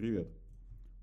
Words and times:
Привет. 0.00 0.30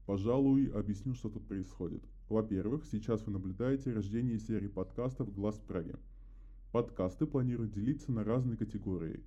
Пожалуй, 0.07 0.71
объясню, 0.71 1.13
что 1.13 1.29
тут 1.29 1.47
происходит. 1.47 2.03
Во-первых, 2.29 2.83
сейчас 2.83 3.23
вы 3.27 3.31
наблюдаете 3.31 3.93
рождение 3.93 4.39
серии 4.39 4.65
подкастов 4.67 5.31
«Глаз 5.31 5.59
Праги». 5.67 5.93
Подкасты 6.71 7.27
планируют 7.27 7.73
делиться 7.73 8.11
на 8.11 8.23
разные 8.23 8.57
категории, 8.57 9.23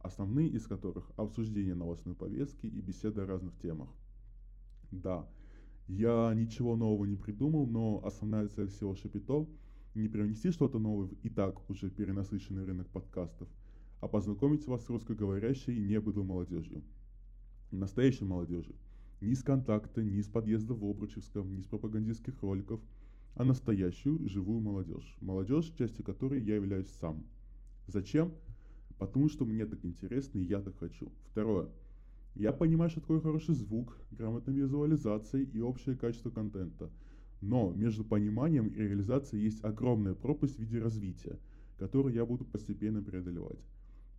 основные 0.00 0.48
из 0.48 0.66
которых– 0.66 1.08
обсуждение 1.16 1.76
новостной 1.76 2.16
повестки 2.16 2.66
и 2.66 2.80
беседы 2.80 3.20
о 3.20 3.26
разных 3.26 3.56
темах. 3.58 3.90
Да, 4.90 5.28
я 5.86 6.34
ничего 6.34 6.74
нового 6.74 7.04
не 7.04 7.14
придумал, 7.14 7.68
но 7.68 8.02
основная 8.04 8.48
цель 8.48 8.70
всего 8.70 8.96
Шапито– 8.96 9.46
не 9.94 10.08
привнести 10.08 10.50
что-то 10.50 10.80
новое 10.80 11.06
в 11.06 11.12
и 11.22 11.30
так 11.30 11.70
уже 11.70 11.90
перенасыщенный 11.90 12.64
рынок 12.64 12.88
подкастов, 12.88 13.46
а 14.00 14.08
познакомить 14.08 14.66
вас 14.66 14.84
с 14.84 14.88
русскоговорящей 14.90 15.78
небыдлой 15.78 16.24
молодежью. 16.24 16.82
Настоящей 17.70 18.24
молодежью. 18.24 18.74
Ни 19.22 19.34
с 19.34 19.44
контакта, 19.44 20.02
ни 20.02 20.20
с 20.20 20.26
подъезда 20.26 20.74
в 20.74 20.84
Обручевском, 20.84 21.54
ни 21.54 21.60
с 21.60 21.66
пропагандистских 21.66 22.42
роликов, 22.42 22.80
а 23.36 23.44
настоящую 23.44 24.28
живую 24.28 24.60
молодежь. 24.60 25.16
Молодежь, 25.20 25.72
частью 25.78 26.04
которой 26.04 26.42
я 26.42 26.56
являюсь 26.56 26.90
сам. 27.00 27.24
Зачем? 27.86 28.32
Потому 28.98 29.28
что 29.28 29.44
мне 29.44 29.64
так 29.64 29.84
интересно 29.84 30.40
и 30.40 30.42
я 30.42 30.60
так 30.60 30.76
хочу. 30.76 31.12
Второе. 31.30 31.68
Я 32.34 32.52
понимаю, 32.52 32.90
что 32.90 33.00
такое 33.00 33.20
хороший 33.20 33.54
звук, 33.54 33.96
грамотная 34.10 34.56
визуализация 34.56 35.42
и 35.42 35.60
общее 35.60 35.94
качество 35.94 36.30
контента. 36.30 36.90
Но 37.40 37.72
между 37.76 38.02
пониманием 38.02 38.70
и 38.70 38.76
реализацией 38.76 39.44
есть 39.44 39.62
огромная 39.62 40.14
пропасть 40.14 40.56
в 40.56 40.58
виде 40.58 40.80
развития, 40.80 41.38
которую 41.78 42.12
я 42.12 42.26
буду 42.26 42.44
постепенно 42.44 43.00
преодолевать. 43.00 43.64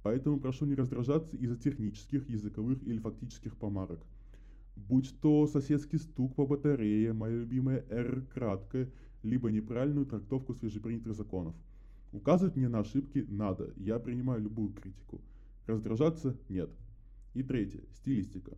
Поэтому 0.01 0.39
прошу 0.39 0.65
не 0.65 0.75
раздражаться 0.75 1.35
из-за 1.35 1.57
технических, 1.57 2.29
языковых 2.29 2.81
или 2.87 2.99
фактических 2.99 3.57
помарок. 3.57 3.99
Будь 4.75 5.13
то 5.21 5.47
соседский 5.47 5.99
стук 5.99 6.35
по 6.35 6.45
батарее, 6.45 7.13
моя 7.13 7.35
любимая 7.35 7.85
«Р» 7.89 8.25
краткая, 8.33 8.91
либо 9.21 9.51
неправильную 9.51 10.05
трактовку 10.05 10.53
свежепринятых 10.53 11.13
законов. 11.13 11.55
Указывать 12.11 12.55
мне 12.55 12.69
на 12.69 12.79
ошибки 12.79 13.25
надо, 13.29 13.73
я 13.77 13.99
принимаю 13.99 14.41
любую 14.41 14.73
критику. 14.73 15.21
Раздражаться– 15.65 16.37
нет. 16.49 16.69
И 17.33 17.43
третье– 17.43 17.81
стилистика. 17.93 18.57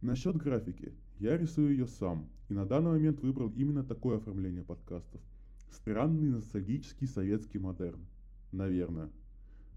Насчет 0.00 0.36
графики. 0.36 0.92
Я 1.18 1.36
рисую 1.36 1.72
ее 1.72 1.86
сам, 1.86 2.28
и 2.48 2.54
на 2.54 2.64
данный 2.64 2.92
момент 2.92 3.20
выбрал 3.20 3.50
именно 3.50 3.82
такое 3.82 4.18
оформление 4.18 4.62
подкастов. 4.62 5.20
Странный 5.70 6.30
ностальгический 6.30 7.08
советский 7.08 7.58
модерн. 7.58 8.06
Наверное. 8.52 9.10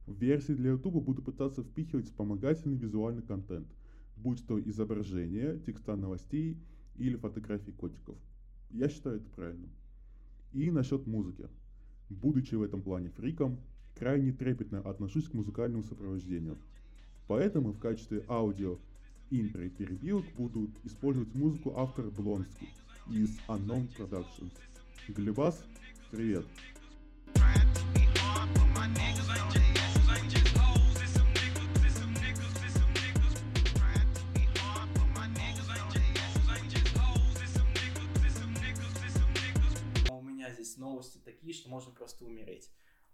В 0.06 0.13
версии 0.13 0.53
для 0.53 0.72
YouTube 0.72 1.03
буду 1.03 1.22
пытаться 1.22 1.63
впихивать 1.63 2.06
вспомогательный 2.06 2.78
визуальный 2.78 3.23
контент, 3.23 3.67
будь 4.16 4.45
то 4.45 4.59
изображение, 4.59 5.59
текста 5.66 5.95
новостей 5.95 6.58
или 6.95 7.16
фотографии 7.16 7.72
котиков. 7.72 8.18
Я 8.70 8.90
считаю 8.90 9.18
это 9.18 9.30
правильным. 9.30 9.72
И 10.53 10.72
насчет 10.72 11.08
музыки. 11.08 11.48
Будучи 12.09 12.56
в 12.56 12.62
этом 12.62 12.81
плане 12.81 13.09
фриком, 13.09 13.59
крайне 13.95 14.31
трепетно 14.31 14.80
отношусь 14.80 15.30
к 15.30 15.34
музыкальному 15.34 15.84
сопровождению– 15.84 16.58
Поэтому 17.31 17.72
в 17.72 17.80
качестве 17.80 18.26
аудио 18.28 18.78
интро 19.30 19.66
и 19.66 19.70
перебивок 19.70 20.25
будут 20.36 20.72
использовать 20.84 21.34
музыку 21.34 21.73
автора 21.78 22.09
Блонский 22.09 22.68
из 23.09 23.40
Unknown 23.48 23.88
Productions. 23.98 24.52
Глебас, 25.08 25.64
привет! 26.12 26.46
Новости 41.02 41.17
такие, 41.17 41.53
что 41.53 41.69
можно 41.69 41.91
просто 41.91 42.25
умереть. 42.25 42.71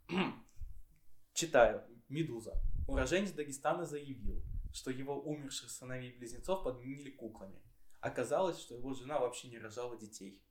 Читаю. 1.34 1.84
Медуза. 2.10 2.54
Уроженец 2.88 3.32
Дагестана 3.32 3.86
заявил, 3.86 4.44
что 4.74 4.92
его 4.92 5.22
умерших 5.22 5.70
сыновей-близнецов 5.70 6.64
подменили 6.64 7.12
куклами. 7.12 7.62
Оказалось, 8.00 8.60
что 8.60 8.76
его 8.76 8.94
жена 8.94 9.20
вообще 9.20 9.50
не 9.50 9.58
рожала 9.58 9.98
детей. 9.98 10.42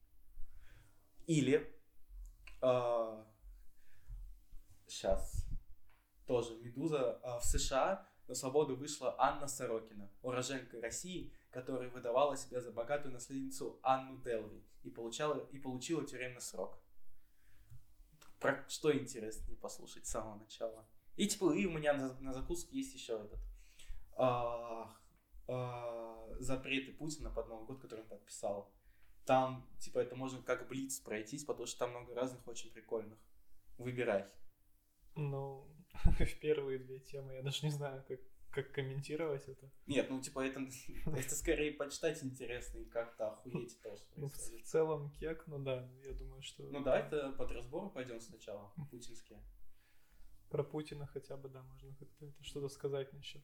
Или... 1.26 1.74
Э, 2.62 3.24
сейчас. 4.86 5.46
Тоже 6.26 6.56
Медуза. 6.56 7.20
Э, 7.22 7.38
в 7.38 7.44
США 7.44 8.06
на 8.28 8.34
свободу 8.34 8.76
вышла 8.76 9.14
Анна 9.18 9.46
Сорокина, 9.46 10.10
уроженка 10.22 10.80
России, 10.80 11.32
которая 11.50 11.88
выдавала 11.88 12.36
себя 12.36 12.60
за 12.60 12.72
богатую 12.72 13.12
наследницу 13.12 13.78
Анну 13.82 14.20
Делви 14.22 14.62
и, 14.82 14.90
получала, 14.90 15.46
и 15.52 15.58
получила 15.58 16.04
тюремный 16.04 16.40
срок. 16.40 16.78
Про 18.46 18.64
что 18.68 18.96
интереснее 18.96 19.56
послушать 19.56 20.06
с 20.06 20.10
самого 20.10 20.36
начала. 20.36 20.86
И 21.16 21.26
типа, 21.26 21.52
и 21.52 21.66
у 21.66 21.70
меня 21.70 21.94
на, 21.94 22.12
на 22.20 22.32
закуске 22.32 22.76
есть 22.76 22.94
еще 22.94 23.14
этот 23.14 23.40
а, 24.16 24.94
а, 25.48 26.36
запреты 26.38 26.92
Путина 26.92 27.30
под 27.30 27.48
Новый 27.48 27.66
год, 27.66 27.80
который 27.80 28.02
он 28.02 28.08
подписал. 28.08 28.72
Там, 29.24 29.68
типа, 29.80 29.98
это 29.98 30.14
можно 30.14 30.40
как 30.42 30.68
блиц 30.68 31.00
пройтись, 31.00 31.44
потому 31.44 31.66
что 31.66 31.80
там 31.80 31.90
много 31.90 32.14
разных 32.14 32.46
очень 32.46 32.70
прикольных. 32.70 33.18
Выбирай. 33.78 34.26
Ну, 35.16 35.66
в 36.04 36.40
первые 36.40 36.78
две 36.78 37.00
темы 37.00 37.34
я 37.34 37.42
даже 37.42 37.66
не 37.66 37.72
знаю, 37.72 38.04
как, 38.06 38.20
как 38.50 38.72
комментировать 38.72 39.48
это. 39.48 39.70
Нет, 39.86 40.08
ну, 40.10 40.20
типа, 40.20 40.40
это, 40.40 40.60
это 41.06 41.34
скорее 41.34 41.72
почитать 41.72 42.22
интересно 42.22 42.78
и 42.78 42.84
как-то 42.84 43.32
охуеть 43.32 43.80
тоже. 43.82 44.02
Ну, 44.16 44.28
в, 44.28 44.62
целом 44.62 45.10
кек, 45.12 45.46
ну 45.46 45.58
да, 45.58 45.88
я 46.04 46.12
думаю, 46.12 46.42
что... 46.42 46.62
Ну 46.64 46.82
да, 46.82 46.98
это 46.98 47.32
под 47.32 47.50
разбору 47.52 47.90
пойдем 47.90 48.20
сначала, 48.20 48.72
путинские. 48.90 49.40
Про 50.50 50.62
Путина 50.62 51.06
хотя 51.06 51.36
бы, 51.36 51.48
да, 51.48 51.62
можно 51.62 51.94
как-то 51.96 52.32
что-то 52.40 52.68
сказать 52.68 53.12
насчет 53.12 53.42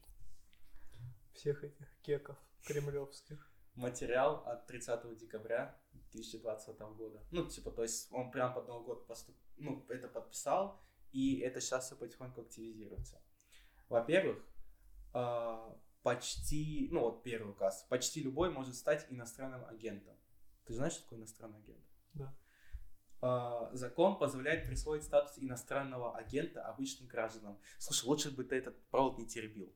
всех 1.33 1.63
этих 1.63 1.87
кеков 2.01 2.37
кремлевских. 2.65 3.49
Материал 3.75 4.43
от 4.45 4.67
30 4.67 5.17
декабря 5.17 5.75
2020 6.11 6.79
года. 6.79 7.23
Ну, 7.31 7.47
типа, 7.47 7.71
то 7.71 7.81
есть 7.81 8.11
он 8.11 8.31
прям 8.31 8.53
под 8.53 8.67
Новый 8.67 8.85
год 8.85 9.07
поступ... 9.07 9.35
ну, 9.57 9.83
это 9.89 10.07
подписал, 10.07 10.79
и 11.11 11.39
это 11.39 11.59
сейчас 11.59 11.87
все 11.87 11.95
потихоньку 11.95 12.41
активизируется. 12.41 13.21
Во-первых, 13.89 14.43
почти, 16.03 16.89
ну 16.91 17.01
вот 17.01 17.23
первый 17.23 17.51
указ, 17.51 17.85
почти 17.89 18.21
любой 18.21 18.49
может 18.49 18.75
стать 18.75 19.05
иностранным 19.09 19.65
агентом. 19.65 20.15
Ты 20.65 20.73
знаешь, 20.73 20.93
что 20.93 21.03
такое 21.03 21.19
иностранный 21.19 21.59
агент? 21.59 21.83
Да. 22.13 22.35
А, 23.21 23.69
закон 23.73 24.17
позволяет 24.17 24.67
присвоить 24.67 25.03
статус 25.03 25.37
иностранного 25.37 26.15
агента 26.17 26.61
обычным 26.65 27.07
гражданам. 27.07 27.57
Слушай, 27.79 28.05
лучше 28.05 28.31
бы 28.31 28.43
ты 28.43 28.57
этот 28.57 28.77
провод 28.89 29.17
не 29.17 29.25
теребил. 29.25 29.73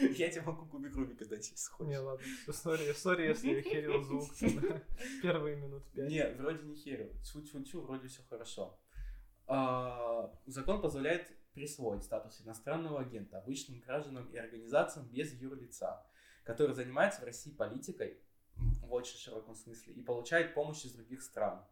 Я 0.00 0.30
тебе 0.30 0.42
могу 0.42 0.66
кубик 0.66 0.94
Рубика 0.94 1.26
дать, 1.26 1.50
если 1.50 1.70
хочешь. 1.70 1.90
Не, 1.90 1.98
ладно. 1.98 2.24
Sorry, 2.52 2.92
sorry, 2.92 3.28
если 3.28 3.54
я 3.54 3.62
херил 3.62 4.02
звук 4.02 4.30
первые 5.22 5.56
минут 5.56 5.84
пять. 5.92 6.08
Не, 6.08 6.26
вроде 6.34 6.62
не 6.64 6.74
херил. 6.74 7.10
Чу-чу-чу, 7.22 7.82
вроде 7.82 8.08
все 8.08 8.22
хорошо. 8.28 8.78
А, 9.46 10.32
закон 10.46 10.80
позволяет 10.80 11.30
присвоить 11.54 12.04
статус 12.04 12.40
иностранного 12.42 13.00
агента 13.00 13.38
обычным 13.38 13.80
гражданам 13.80 14.28
и 14.30 14.36
организациям 14.36 15.06
без 15.08 15.32
юрлица, 15.32 16.04
которые 16.44 16.74
занимаются 16.74 17.20
в 17.20 17.24
России 17.24 17.50
политикой, 17.50 18.20
в 18.56 18.92
очень 18.92 19.18
широком 19.18 19.54
смысле 19.54 19.94
и 19.94 20.02
получает 20.02 20.54
помощь 20.54 20.84
из 20.84 20.92
других 20.92 21.22
стран. 21.22 21.64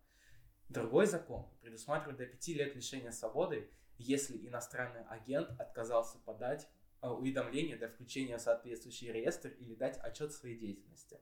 Другой 0.69 1.07
закон 1.07 1.47
предусматривает 1.61 2.19
до 2.19 2.27
5 2.27 2.49
лет 2.49 2.75
лишения 2.75 3.11
свободы, 3.11 3.71
если 3.99 4.37
иностранный 4.47 5.05
агент 5.05 5.51
отказался 5.61 6.19
подать 6.19 6.69
э, 7.03 7.09
уведомление 7.09 7.77
для 7.77 7.89
включения 7.89 8.39
в 8.39 8.41
соответствующий 8.41 9.13
реестр 9.13 9.51
или 9.51 9.75
дать 9.75 9.99
отчет 9.99 10.33
своей 10.33 10.59
деятельности. 10.59 11.21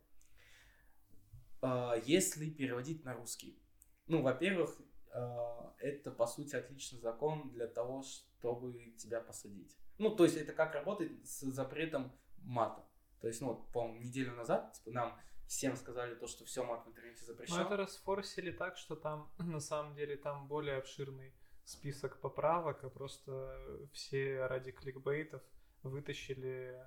Э, 1.62 2.00
если 2.04 2.48
переводить 2.48 3.04
на 3.04 3.14
русский. 3.14 3.60
Ну, 4.06 4.22
во-первых, 4.22 4.80
э, 5.12 5.72
это, 5.78 6.10
по 6.10 6.26
сути, 6.26 6.54
отличный 6.54 7.00
закон 7.00 7.50
для 7.50 7.66
того, 7.66 8.02
чтобы 8.40 8.94
тебя 8.96 9.20
посадить. 9.20 9.76
Ну, 9.98 10.16
то 10.16 10.24
есть 10.24 10.36
это 10.36 10.52
как 10.52 10.74
работает 10.74 11.26
с 11.28 11.40
запретом 11.40 12.10
мата. 12.38 12.82
То 13.20 13.28
есть, 13.28 13.42
ну, 13.42 13.54
по-моему, 13.72 14.00
неделю 14.00 14.34
назад 14.34 14.72
типа, 14.72 14.90
нам 14.90 15.20
всем 15.46 15.76
сказали 15.76 16.14
то, 16.14 16.26
что 16.26 16.44
все 16.46 16.64
мат 16.64 16.86
в 16.86 16.88
интернете 16.88 17.22
запрещен. 17.24 17.56
Но 17.56 17.62
это 17.64 17.76
расфорсили 17.76 18.50
так, 18.50 18.78
что 18.78 18.96
там, 18.96 19.30
на 19.38 19.60
самом 19.60 19.94
деле, 19.94 20.16
там 20.16 20.48
более 20.48 20.78
обширный 20.78 21.34
список 21.64 22.20
поправок, 22.20 22.82
а 22.82 22.88
просто 22.88 23.88
все 23.92 24.46
ради 24.46 24.72
кликбейтов 24.72 25.42
вытащили 25.82 26.82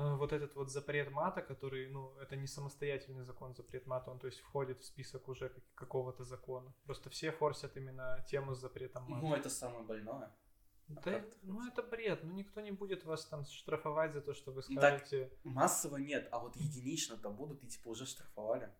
вот 0.00 0.32
этот 0.32 0.54
вот 0.54 0.70
запрет 0.70 1.10
мата, 1.10 1.42
который, 1.42 1.88
ну, 1.88 2.14
это 2.20 2.36
не 2.36 2.46
самостоятельный 2.46 3.24
закон 3.24 3.54
запрет 3.54 3.86
мата, 3.86 4.10
он, 4.10 4.18
то 4.18 4.26
есть, 4.26 4.40
входит 4.40 4.80
в 4.80 4.84
список 4.84 5.28
уже 5.28 5.52
какого-то 5.74 6.24
закона. 6.24 6.74
Просто 6.84 7.10
все 7.10 7.32
форсят 7.32 7.76
именно 7.76 8.24
тему 8.28 8.54
с 8.54 8.60
запретом 8.60 9.04
мата. 9.04 9.26
Ну, 9.26 9.34
это 9.34 9.50
самое 9.50 9.84
больное. 9.84 10.30
Да, 10.88 11.02
как 11.02 11.30
ты 11.30 11.38
ну 11.42 11.68
это 11.68 11.82
бред, 11.84 12.24
ну 12.24 12.32
никто 12.32 12.60
не 12.60 12.72
будет 12.72 13.04
вас 13.04 13.24
там 13.26 13.44
штрафовать 13.44 14.12
за 14.12 14.20
то, 14.20 14.34
что 14.34 14.50
вы 14.50 14.62
Ну, 14.68 14.80
так 14.80 15.06
скажете. 15.06 15.30
Массово 15.44 15.98
нет, 15.98 16.28
а 16.32 16.40
вот 16.40 16.56
единично-то 16.56 17.30
будут 17.30 17.62
и 17.62 17.68
типа 17.68 17.88
уже 17.90 18.06
штрафовали. 18.06 18.74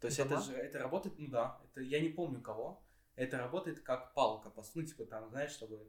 То 0.00 0.08
есть 0.08 0.18
Это 0.18 0.34
это 0.34 0.42
же, 0.42 0.54
это 0.54 0.80
работает, 0.80 1.18
ну 1.20 1.28
да, 1.28 1.60
это 1.64 1.80
я 1.80 2.00
не 2.00 2.08
помню 2.08 2.40
кого, 2.40 2.82
это 3.14 3.38
работает 3.38 3.78
как 3.80 4.12
палка, 4.12 4.50
по 4.50 4.64
сути, 4.64 4.78
ну 4.78 4.86
типа 4.88 5.04
там, 5.04 5.28
знаешь, 5.28 5.52
чтобы 5.52 5.88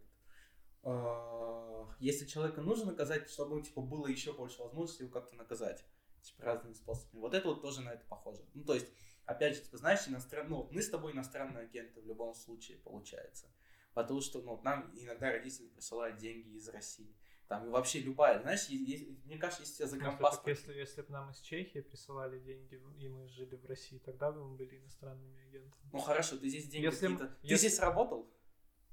э, 0.83 1.85
если 2.00 2.25
человека 2.25 2.62
нужно 2.62 2.91
наказать, 2.91 3.30
чтобы, 3.30 3.56
ну, 3.56 3.62
типа, 3.62 3.81
было 3.81 4.07
еще 4.07 4.33
больше 4.33 4.62
возможностей 4.62 5.03
его 5.03 5.13
как-то 5.13 5.35
наказать, 5.35 5.85
типа, 6.21 6.44
разными 6.44 6.74
способами. 6.74 7.21
Вот 7.21 7.33
это 7.33 7.47
вот 7.47 7.62
тоже 7.62 7.81
на 7.81 7.89
это 7.94 8.06
похоже. 8.07 8.45
Ну, 8.53 8.63
то 8.63 8.74
есть, 8.74 8.88
опять 9.25 9.56
же, 9.56 9.62
типа, 9.62 9.77
знаешь, 9.77 10.07
иностран... 10.07 10.50
ну, 10.50 10.57
вот 10.57 10.71
мы 10.71 10.81
с 10.81 10.89
тобой 10.89 11.13
иностранные 11.13 11.65
агенты 11.65 12.01
в 12.01 12.06
любом 12.06 12.33
случае, 12.35 12.77
получается. 12.80 13.47
Потому 13.94 14.21
что, 14.21 14.41
ну, 14.41 14.51
вот 14.51 14.63
нам 14.63 14.91
иногда 14.95 15.31
родители 15.31 15.68
присылают 15.68 16.18
деньги 16.18 16.50
из 16.56 16.68
России. 16.69 17.15
Там, 17.47 17.68
и 17.68 17.69
вообще 17.69 18.00
любая, 18.00 18.41
знаешь, 18.41 18.65
е- 18.69 18.77
е- 18.83 19.18
мне 19.25 19.38
кажется, 19.38 19.62
если 19.63 19.83
Ну, 19.83 19.89
загранпаспорт... 19.89 20.57
всё-таки 20.57 20.79
если, 20.79 20.79
если 20.79 21.01
бы 21.03 21.12
нам 21.12 21.29
из 21.29 21.39
Чехии 21.41 21.81
присылали 21.81 22.39
деньги, 22.39 22.81
и 22.97 23.07
мы 23.09 23.27
жили 23.27 23.56
в 23.56 23.65
России, 23.65 24.00
тогда 24.00 24.31
бы 24.31 24.44
мы 24.44 24.56
были 24.56 24.79
иностранными 24.79 25.39
агентами. 25.47 25.89
Ну, 25.91 26.00
хорошо, 26.00 26.38
ты 26.38 26.47
здесь 26.50 26.68
деньги 26.68 26.86
Если 26.86 27.01
какие-то... 27.07 27.27
Ты 27.27 27.38
если- 27.47 27.68
здесь 27.68 27.79
работал? 27.79 28.33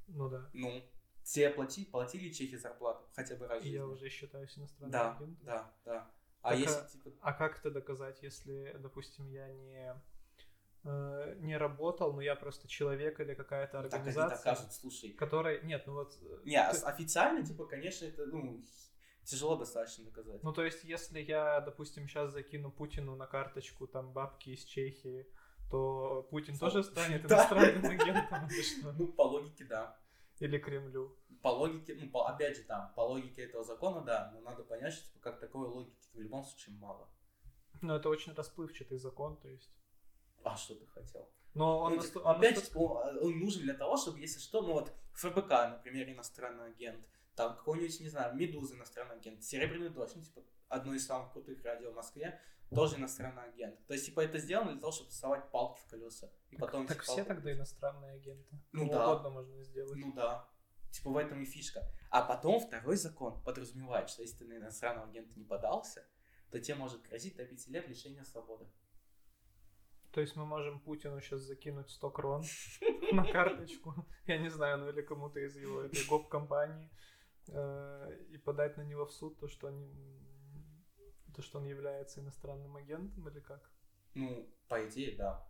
Ну 0.09 0.29
да. 0.29 0.51
Ну, 0.53 0.83
тебе 1.23 1.51
плати... 1.51 1.85
платили 1.85 2.31
чехи 2.33 2.57
зарплату 2.57 3.09
хотя 3.15 3.37
бы 3.37 3.47
раз 3.47 3.63
в 3.63 3.67
И 3.67 3.71
я 3.71 3.81
жизни? 3.83 3.93
уже 3.95 4.09
считаюсь 4.09 4.57
иностранным 4.59 4.91
Да, 4.93 5.11
агентом. 5.17 5.39
да, 5.45 5.75
да. 5.85 6.11
А 6.43 6.51
Так, 6.51 6.59
если, 6.59 6.81
а- 6.81 6.85
типа, 6.89 7.11
А 7.21 7.33
как 7.33 7.59
это 7.59 7.71
доказать, 7.71 8.23
если, 8.23 8.77
допустим, 8.79 9.29
я 9.29 9.53
не, 9.53 9.95
э, 10.85 11.35
не 11.41 11.57
работал, 11.57 12.13
но 12.15 12.21
я 12.23 12.35
просто 12.35 12.67
человек 12.69 13.21
или 13.21 13.35
какая-то 13.35 13.83
ну, 13.83 13.89
так 13.89 14.01
они 14.01 14.09
организация, 14.09 14.39
докажут, 14.53 14.73
слушай. 14.73 15.11
которой... 15.11 15.63
Нет, 15.63 15.87
ну 15.87 15.95
вот... 15.95 16.17
э, 16.23 16.41
Не, 16.45 16.57
а 16.57 16.73
ты- 16.73 16.79
официально, 16.87 17.45
типа, 17.45 17.67
конечно, 17.67 18.07
это, 18.07 18.25
ну, 18.27 18.63
тяжело 19.25 19.57
достаточно 19.57 20.05
доказать. 20.07 20.43
Ну, 20.43 20.53
то 20.53 20.65
есть, 20.65 20.83
если 20.85 21.21
я, 21.21 21.61
допустим, 21.61 22.09
сейчас 22.09 22.33
закину 22.33 22.73
Путину 22.73 23.17
на 23.17 23.27
карточку 23.27 23.87
там 23.87 24.13
бабки 24.13 24.51
из 24.51 24.65
Чехии, 24.65 25.27
то 25.71 26.27
Путин 26.31 26.55
Фу. 26.55 26.61
тоже 26.61 26.83
станет 26.83 27.25
иностранным 27.31 27.85
агентом? 27.85 28.49
Ну, 28.99 29.07
по 29.13 29.23
логике, 29.23 29.65
да. 29.67 29.97
Или 30.41 30.59
Кремлю. 30.59 31.17
По 31.43 31.49
логике, 31.49 31.95
ну, 31.95 32.11
по- 32.11 32.27
опять 32.29 32.57
же, 32.57 32.65
там, 32.65 32.93
по 32.95 33.03
логике 33.03 33.45
этого 33.45 33.63
закона, 33.63 34.01
да, 34.03 34.31
но 34.35 34.41
надо 34.41 34.65
понять, 34.65 34.93
что, 34.95 35.07
типа, 35.07 35.21
как 35.21 35.41
таковой 35.41 35.69
логики 35.69 35.97
в 36.13 36.19
любом 36.21 36.45
случае 36.45 36.77
мало. 36.77 37.09
Но 37.83 37.97
это 37.97 38.09
очень 38.09 38.33
расплывчатый 38.35 38.99
закон, 38.99 39.37
то 39.39 39.49
есть... 39.49 39.71
А 40.43 40.57
что 40.57 40.75
ты 40.75 40.87
хотел? 40.87 41.31
Но 41.55 41.81
он, 41.81 41.97
Ну, 41.97 42.03
типа, 42.03 42.19
он 42.21 42.37
опять 42.37 42.59
же, 42.59 42.79
он, 42.79 43.19
он 43.19 43.39
нужен 43.39 43.63
для 43.63 43.75
того, 43.75 43.97
чтобы, 43.97 44.19
если 44.21 44.41
что, 44.41 44.63
ну, 44.63 44.73
вот, 44.73 44.93
ФБК, 45.15 45.51
например, 45.71 46.09
иностранный 46.11 46.67
агент, 46.69 47.05
там, 47.35 47.57
какой-нибудь, 47.57 48.01
не 48.01 48.09
знаю, 48.09 48.35
Медуза 48.37 48.75
иностранный 48.75 49.17
агент, 49.17 49.43
Серебряный 49.43 49.91
дождь, 49.91 50.15
ну, 50.17 50.23
типа, 50.23 50.43
одно 50.71 50.95
из 50.95 51.07
самых 51.07 51.33
крутых 51.33 51.63
радио 51.63 51.91
в 51.93 51.95
Москве, 51.95 52.41
тоже 52.71 52.97
иностранный 52.97 53.45
агент. 53.45 53.85
То 53.87 53.93
есть, 53.93 54.07
типа, 54.07 54.21
это 54.21 54.39
сделано 54.39 54.73
для 54.73 54.81
того, 54.81 54.93
чтобы 54.93 55.11
совать 55.11 55.51
палки 55.51 55.81
в 55.81 55.91
колеса. 55.91 56.31
И 56.51 56.57
потом 56.57 56.87
Так 56.87 56.99
эти 56.99 57.05
все 57.05 57.25
тогда 57.25 57.53
иностранные 57.53 58.13
агенты. 58.13 58.59
Ну 58.73 58.89
Кого 58.89 58.99
да. 58.99 59.11
угодно 59.11 59.31
можно 59.31 59.63
сделать. 59.65 59.99
Ну 59.99 60.13
да. 60.15 60.49
Типа 60.91 61.11
в 61.11 61.17
этом 61.17 61.43
и 61.43 61.45
фишка. 61.45 61.83
А 62.11 62.23
потом 62.23 62.61
второй 62.61 62.97
закон 62.97 63.43
подразумевает, 63.43 64.09
что 64.09 64.23
если 64.23 64.39
ты 64.39 64.45
на 64.47 64.57
иностранного 64.57 65.09
агента 65.09 65.39
не 65.39 65.45
подался, 65.45 66.05
то 66.51 66.59
тебе 66.59 66.77
может 66.77 67.03
грозить 67.03 67.37
до 67.37 67.45
5 67.45 67.69
лет 67.69 67.89
лишения 67.89 68.25
свободы. 68.25 68.67
То 70.13 70.21
есть 70.21 70.35
мы 70.35 70.45
можем 70.45 70.81
Путину 70.81 71.21
сейчас 71.21 71.43
закинуть 71.43 71.91
100 71.91 72.11
крон 72.11 72.43
на 73.13 73.25
карточку, 73.31 73.95
я 74.27 74.39
не 74.39 74.49
знаю, 74.49 74.79
ну 74.79 74.89
или 74.89 75.03
кому-то 75.03 75.39
из 75.39 75.57
его 75.57 75.83
этой 75.83 76.05
гоп-компании, 76.07 76.91
э, 77.49 78.19
и 78.31 78.39
подать 78.39 78.77
на 78.77 78.83
него 78.83 79.07
в 79.07 79.13
суд 79.13 79.39
то, 79.39 79.47
что 79.47 79.69
он, 79.69 79.89
то, 81.31 81.43
что 81.43 81.59
он 81.59 81.67
является 81.67 82.21
иностранным 82.21 82.77
агентом 82.77 83.29
или 83.29 83.41
как? 83.41 83.71
Ну, 84.15 84.49
по 84.69 84.87
идее, 84.89 85.17
да. 85.17 85.47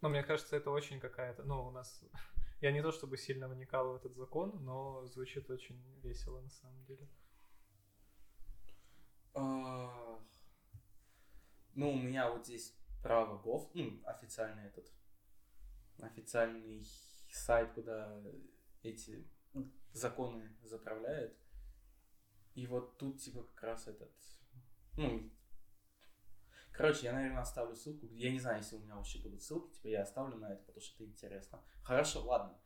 Но 0.00 0.08
мне 0.08 0.22
кажется, 0.22 0.56
это 0.56 0.70
очень 0.70 1.00
какая-то, 1.00 1.44
ну, 1.44 1.66
у 1.66 1.70
нас... 1.70 2.04
Я 2.60 2.72
не 2.72 2.82
то 2.82 2.90
чтобы 2.90 3.18
сильно 3.18 3.48
вникал 3.48 3.92
в 3.92 3.96
этот 3.96 4.14
закон, 4.16 4.64
но 4.64 5.06
звучит 5.06 5.50
очень 5.50 5.78
весело 6.00 6.40
на 6.40 6.48
самом 6.48 6.84
деле. 6.84 7.06
Ну, 11.76 11.92
у 11.92 11.96
меня 11.98 12.30
вот 12.30 12.46
здесь 12.46 12.74
право 13.02 13.36
гов, 13.36 13.70
ну, 13.74 14.00
официальный 14.04 14.64
этот, 14.64 14.90
официальный 16.00 16.82
сайт, 17.30 17.72
куда 17.74 18.18
эти 18.82 19.28
законы 19.92 20.56
заправляют. 20.62 21.36
И 22.56 22.66
вот 22.66 22.96
тут, 22.96 23.20
типа, 23.20 23.42
как 23.42 23.64
раз 23.64 23.86
этот, 23.86 24.10
ну, 24.96 25.30
короче, 26.72 27.04
я, 27.04 27.12
наверное, 27.12 27.42
оставлю 27.42 27.76
ссылку. 27.76 28.06
Я 28.06 28.32
не 28.32 28.40
знаю, 28.40 28.56
если 28.56 28.76
у 28.76 28.80
меня 28.80 28.96
вообще 28.96 29.18
будут 29.18 29.42
ссылки, 29.42 29.74
типа, 29.74 29.88
я 29.88 30.02
оставлю 30.02 30.38
на 30.38 30.46
это, 30.46 30.62
потому 30.64 30.80
что 30.80 30.94
это 30.94 31.12
интересно. 31.12 31.62
Хорошо, 31.82 32.24
ладно. 32.24 32.58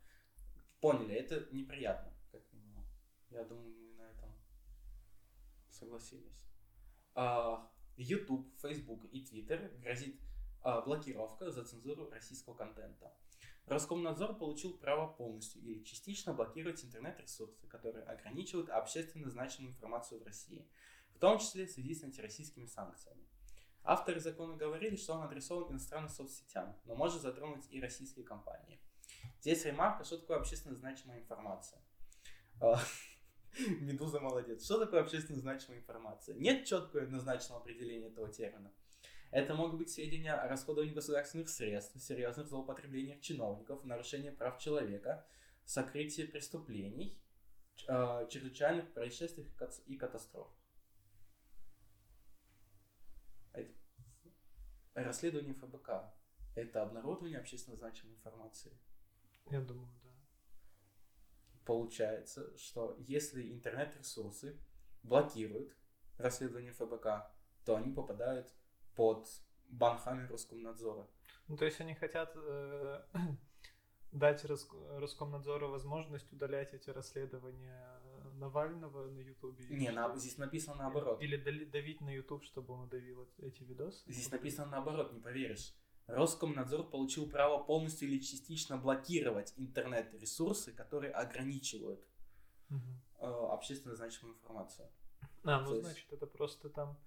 Поняли, 0.79 1.13
это 1.13 1.53
неприятно, 1.53 2.13
как 2.31 2.41
минимум. 2.53 2.85
Я 3.29 3.43
думаю, 3.43 3.75
мы 3.75 3.91
на 3.97 4.09
этом 4.09 4.33
согласились. 5.69 6.41
А, 7.13 7.69
YouTube, 7.97 8.47
Facebook 8.61 9.03
и 9.11 9.25
Twitter 9.25 9.77
грозит 9.81 10.21
а, 10.61 10.79
блокировка 10.79 11.51
за 11.51 11.65
цензуру 11.65 12.09
российского 12.09 12.53
контента. 12.53 13.13
Роскомнадзор 13.67 14.37
получил 14.37 14.77
право 14.77 15.07
полностью 15.11 15.61
или 15.61 15.83
частично 15.83 16.33
блокировать 16.33 16.83
интернет-ресурсы, 16.83 17.67
которые 17.67 18.03
ограничивают 18.03 18.69
общественно 18.69 19.29
значимую 19.29 19.71
информацию 19.71 20.19
в 20.19 20.23
России, 20.23 20.67
в 21.13 21.19
том 21.19 21.39
числе 21.39 21.65
в 21.65 21.71
связи 21.71 21.95
с 21.95 22.03
антироссийскими 22.03 22.65
санкциями. 22.65 23.27
Авторы 23.83 24.19
закона 24.19 24.55
говорили, 24.55 24.95
что 24.95 25.13
он 25.13 25.23
адресован 25.23 25.71
иностранным 25.71 26.09
соцсетям, 26.09 26.77
но 26.85 26.95
может 26.95 27.21
затронуть 27.21 27.65
и 27.71 27.81
российские 27.81 28.25
компании. 28.25 28.79
Здесь 29.39 29.65
ремарка, 29.65 30.03
что 30.03 30.17
такое 30.17 30.37
общественно 30.37 30.75
значимая 30.75 31.19
информация. 31.19 31.81
А, 32.59 32.79
Медуза 33.79 34.19
молодец. 34.19 34.63
Что 34.63 34.79
такое 34.79 35.01
общественно 35.01 35.39
значимая 35.39 35.79
информация? 35.79 36.35
Нет 36.35 36.65
четкого 36.65 37.01
и 37.01 37.03
однозначного 37.03 37.61
определения 37.61 38.07
этого 38.07 38.29
термина. 38.29 38.71
Это 39.31 39.55
могут 39.55 39.77
быть 39.77 39.89
сведения 39.89 40.33
о 40.33 40.47
расходовании 40.49 40.93
государственных 40.93 41.47
средств, 41.47 41.97
серьезных 42.01 42.47
злоупотреблениях 42.47 43.21
чиновников, 43.21 43.85
нарушении 43.85 44.29
прав 44.29 44.59
человека, 44.59 45.25
сокрытии 45.63 46.23
преступлений, 46.23 47.17
э, 47.87 48.27
чрезвычайных 48.29 48.93
происшествиях 48.93 49.47
и 49.47 49.57
кат- 49.57 49.81
и 49.85 49.95
катастроф. 49.95 50.51
Это- 53.53 53.73
Расследование 54.95 55.53
ФБК– 55.53 56.13
это 56.55 56.81
обнародование 56.83 57.39
общественно 57.39 57.77
значимой 57.77 58.15
информации. 58.15 58.77
Я 59.49 59.61
думаю, 59.61 59.89
да. 60.03 60.09
Получается, 61.65 62.57
что 62.57 62.97
если 62.99 63.53
интернет-ресурсы 63.53 64.59
блокируют 65.03 65.73
расследование 66.17 66.73
ФБК, 66.73 67.31
то 67.63 67.75
они 67.77 67.93
попадают 67.93 68.53
под 68.95 69.27
банхами 69.69 70.27
Роскомнадзора. 70.27 71.07
Ну, 71.47 71.57
то 71.57 71.65
есть 71.65 71.79
они 71.81 71.95
хотят 71.95 72.31
э, 72.35 73.01
дать 74.11 74.43
Рос- 74.45 74.67
Роскомнадзору 74.99 75.69
возможность 75.69 76.31
удалять 76.33 76.73
эти 76.73 76.89
расследования 76.89 77.99
Навального 78.35 79.09
на 79.09 79.19
Ютубе. 79.19 79.65
Не, 79.69 79.91
на- 79.91 80.15
здесь 80.17 80.37
написано 80.37 80.75
наоборот. 80.77 81.21
Или 81.21 81.37
дали- 81.37 81.65
давить 81.65 82.01
на 82.01 82.09
Ютуб, 82.13 82.43
чтобы 82.43 82.73
он 82.73 82.81
удавил 82.81 83.23
эт- 83.23 83.45
эти 83.47 83.63
видосы. 83.63 84.03
Здесь 84.11 84.31
написано 84.31 84.67
наоборот, 84.71 85.13
не 85.13 85.19
поверишь. 85.19 85.73
Роскомнадзор 86.07 86.89
получил 86.89 87.29
право 87.29 87.63
полностью 87.63 88.07
или 88.09 88.19
частично 88.19 88.77
блокировать 88.77 89.53
интернет-ресурсы, 89.57 90.73
которые 90.73 91.11
ограничивают 91.13 92.03
Мгм. 92.69 93.01
э, 93.19 93.25
общественно 93.25 93.95
значимую 93.95 94.35
информацию. 94.35 94.89
А, 95.43 95.61
ну 95.61 95.67
То 95.69 95.75
есть- 95.75 95.85
значит, 95.87 96.11
это 96.13 96.25
просто 96.27 96.69
там... 96.69 96.97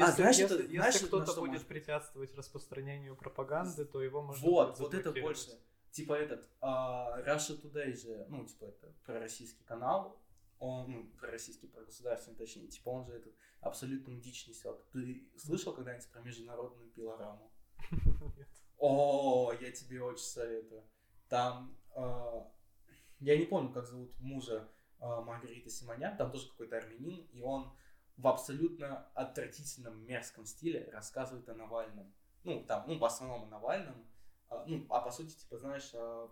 А, 0.00 0.10
знаешь, 0.10 0.38
если, 0.38 0.72
если 0.72 1.06
кто-то 1.06 1.34
будет 1.40 1.50
может 1.50 1.66
препятствовать 1.66 2.34
распространению 2.34 3.16
пропаганды, 3.16 3.84
то 3.84 4.02
его 4.02 4.22
можно 4.22 4.44
Вот, 4.44 4.78
вот 4.78 4.94
это 4.94 5.12
больше. 5.12 5.50
Типа 5.90 6.14
этот, 6.14 6.48
а, 6.60 7.20
Russia 7.20 7.60
Today 7.60 7.94
же, 7.94 8.26
ну, 8.28 8.44
типа 8.44 8.64
это 8.64 8.92
пророссийский 9.04 9.64
канал, 9.64 10.20
он, 10.58 10.90
ну, 10.90 11.04
пророссийский, 11.20 11.68
прогосударственный, 11.68 12.36
точнее, 12.36 12.66
типа 12.66 12.88
он 12.88 13.06
же 13.06 13.12
этот 13.12 13.32
абсолютную 13.60 14.20
дичь 14.20 14.48
несет. 14.48 14.76
Ты 14.90 15.30
слышал 15.36 15.72
когда-нибудь 15.72 16.08
про 16.08 16.20
международную 16.22 16.90
пилораму? 16.90 17.52
Нет. 17.90 18.48
О, 18.78 19.52
я 19.60 19.70
тебе 19.70 20.02
очень 20.02 20.24
советую. 20.24 20.82
Там, 21.28 21.78
а, 21.94 22.50
я 23.20 23.38
не 23.38 23.46
помню, 23.46 23.72
как 23.72 23.86
зовут 23.86 24.18
мужа 24.18 24.68
а, 24.98 25.22
Маргариты 25.22 25.70
Симонян, 25.70 26.16
там 26.16 26.32
тоже 26.32 26.48
какой-то 26.50 26.76
армянин, 26.76 27.26
и 27.32 27.40
он 27.40 27.72
в 28.16 28.28
абсолютно 28.28 29.08
отвратительном 29.14 30.04
мерзком 30.06 30.46
стиле 30.46 30.88
рассказывает 30.92 31.48
о 31.48 31.54
Навальном. 31.54 32.12
Ну, 32.44 32.64
там, 32.64 32.84
ну, 32.86 32.98
в 32.98 33.04
основном 33.04 33.44
о 33.44 33.46
Навальном. 33.46 34.06
А, 34.48 34.64
ну, 34.66 34.86
а 34.90 35.00
по 35.00 35.10
сути, 35.10 35.34
типа, 35.34 35.58
знаешь, 35.58 35.90
а, 35.94 36.30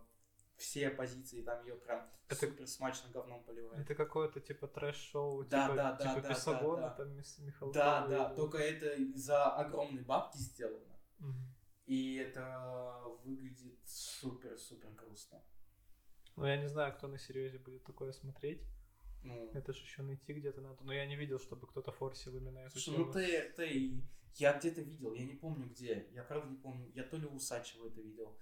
все 0.57 0.91
позиции, 0.91 1.43
там 1.43 1.65
ее 1.65 1.75
прям 1.77 2.09
Это- 2.29 2.47
супер 2.47 2.67
смачно 2.69 3.11
говном 3.11 3.43
поливают. 3.43 3.81
Это 3.81 3.95
какое-то 3.95 4.41
типа 4.41 4.69
трэш-шоу, 4.69 5.45
Да, 5.45 5.65
типа, 5.65 5.77
да, 5.77 5.93
да, 5.93 6.09
типа 6.09 6.21
да, 6.21 6.29
Песогона, 6.29 6.83
да, 6.83 6.89
да. 6.91 6.95
там 6.95 7.09
Мис- 7.17 7.39
Михалкова 7.41 7.73
Да, 7.75 8.05
и- 8.07 8.11
да, 8.11 8.35
только 8.35 8.59
это 8.59 9.19
за 9.19 9.47
огромные 9.51 10.05
бабки 10.05 10.37
сделано. 10.37 10.97
Мгм. 11.19 11.55
И 11.87 12.15
это 12.17 13.03
выглядит 13.25 13.81
супер-супер 13.87 14.91
грустно. 14.91 15.43
Ну, 16.37 16.47
я 16.47 16.57
не 16.57 16.69
знаю, 16.69 16.95
кто 16.95 17.09
на 17.09 17.19
серьезе 17.19 17.59
будет 17.59 17.85
такое 17.85 18.13
смотреть. 18.13 18.63
Ну, 19.23 19.51
Это 19.55 19.73
же 19.73 19.83
еще 19.83 20.03
найти 20.03 20.33
где-то 20.33 20.61
надо. 20.61 20.83
Но 20.85 20.93
я 20.93 21.07
не 21.07 21.17
видел, 21.17 21.39
чтобы 21.39 21.67
кто-то 21.67 21.93
форсил 21.93 22.37
именно 22.37 22.59
эту 22.61 22.73
Слушай, 22.79 22.95
тему. 22.95 23.07
ну 23.07 23.13
ты, 23.13 23.53
ты, 23.57 24.03
я 24.37 24.59
где-то 24.59 24.81
видел, 24.83 25.15
я 25.15 25.25
не 25.25 25.35
помню 25.35 25.69
где, 25.69 26.09
я 26.13 26.23
правда 26.25 26.49
не 26.51 26.57
помню, 26.57 26.91
я 26.95 27.05
то 27.05 27.17
ли 27.17 27.27
у 27.27 27.35
Усачева 27.35 27.87
это 27.89 28.01
видел, 28.01 28.39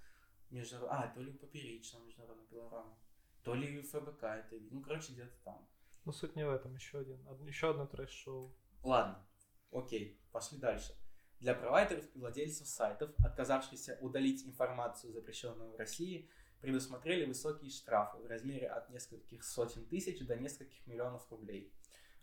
между... 0.49 0.87
а, 0.89 1.07
то 1.07 1.21
ли 1.21 1.31
у 1.31 1.37
Поперечного 1.37 2.05
международного 2.05 2.47
пилорама, 2.49 2.97
то 3.43 3.53
ли 3.55 3.77
у 3.79 3.83
ФБК 3.83 4.23
это 4.23 4.55
видел, 4.55 4.77
ну, 4.77 4.81
короче, 4.81 5.13
где-то 5.13 5.35
там. 5.43 5.67
Ну, 6.05 6.11
суть 6.11 6.35
не 6.35 6.45
в 6.45 6.49
этом. 6.49 6.73
Еще 6.75 6.99
один. 6.99 7.25
од- 7.27 7.45
Еще 7.47 7.69
одно 7.69 7.85
трэш-шоу. 7.85 8.55
Ладно, 8.83 9.23
окей, 9.71 10.19
пошли 10.31 10.57
дальше. 10.57 10.95
Для 11.39 11.53
провайдеров 11.55 12.05
и 12.15 12.19
владельцев 12.19 12.67
сайтов, 12.67 13.11
отказавшихся 13.23 13.97
удалить 14.01 14.45
информацию, 14.47 15.11
запрещенную 15.13 15.71
в 15.73 15.75
России, 15.75 16.29
предусмотрели 16.61 17.25
высокие 17.25 17.71
штрафы 17.71 18.17
в 18.19 18.27
размере 18.27 18.67
от 18.67 18.89
нескольких 18.89 19.43
сотен 19.43 19.85
тысяч 19.85 20.25
до 20.25 20.35
нескольких 20.35 20.85
миллионов 20.87 21.29
рублей. 21.31 21.73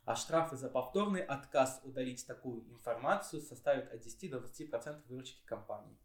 А 0.04 0.16
штрафы 0.16 0.56
за 0.56 0.70
повторный 0.70 1.22
отказ 1.22 1.80
удалить 1.84 2.26
такую 2.26 2.66
информацию 2.70 3.42
составят 3.42 3.92
от 3.92 4.00
10 4.00 4.30
до 4.30 4.38
20% 4.38 5.02
выручки 5.08 5.44
компании. 5.44 5.98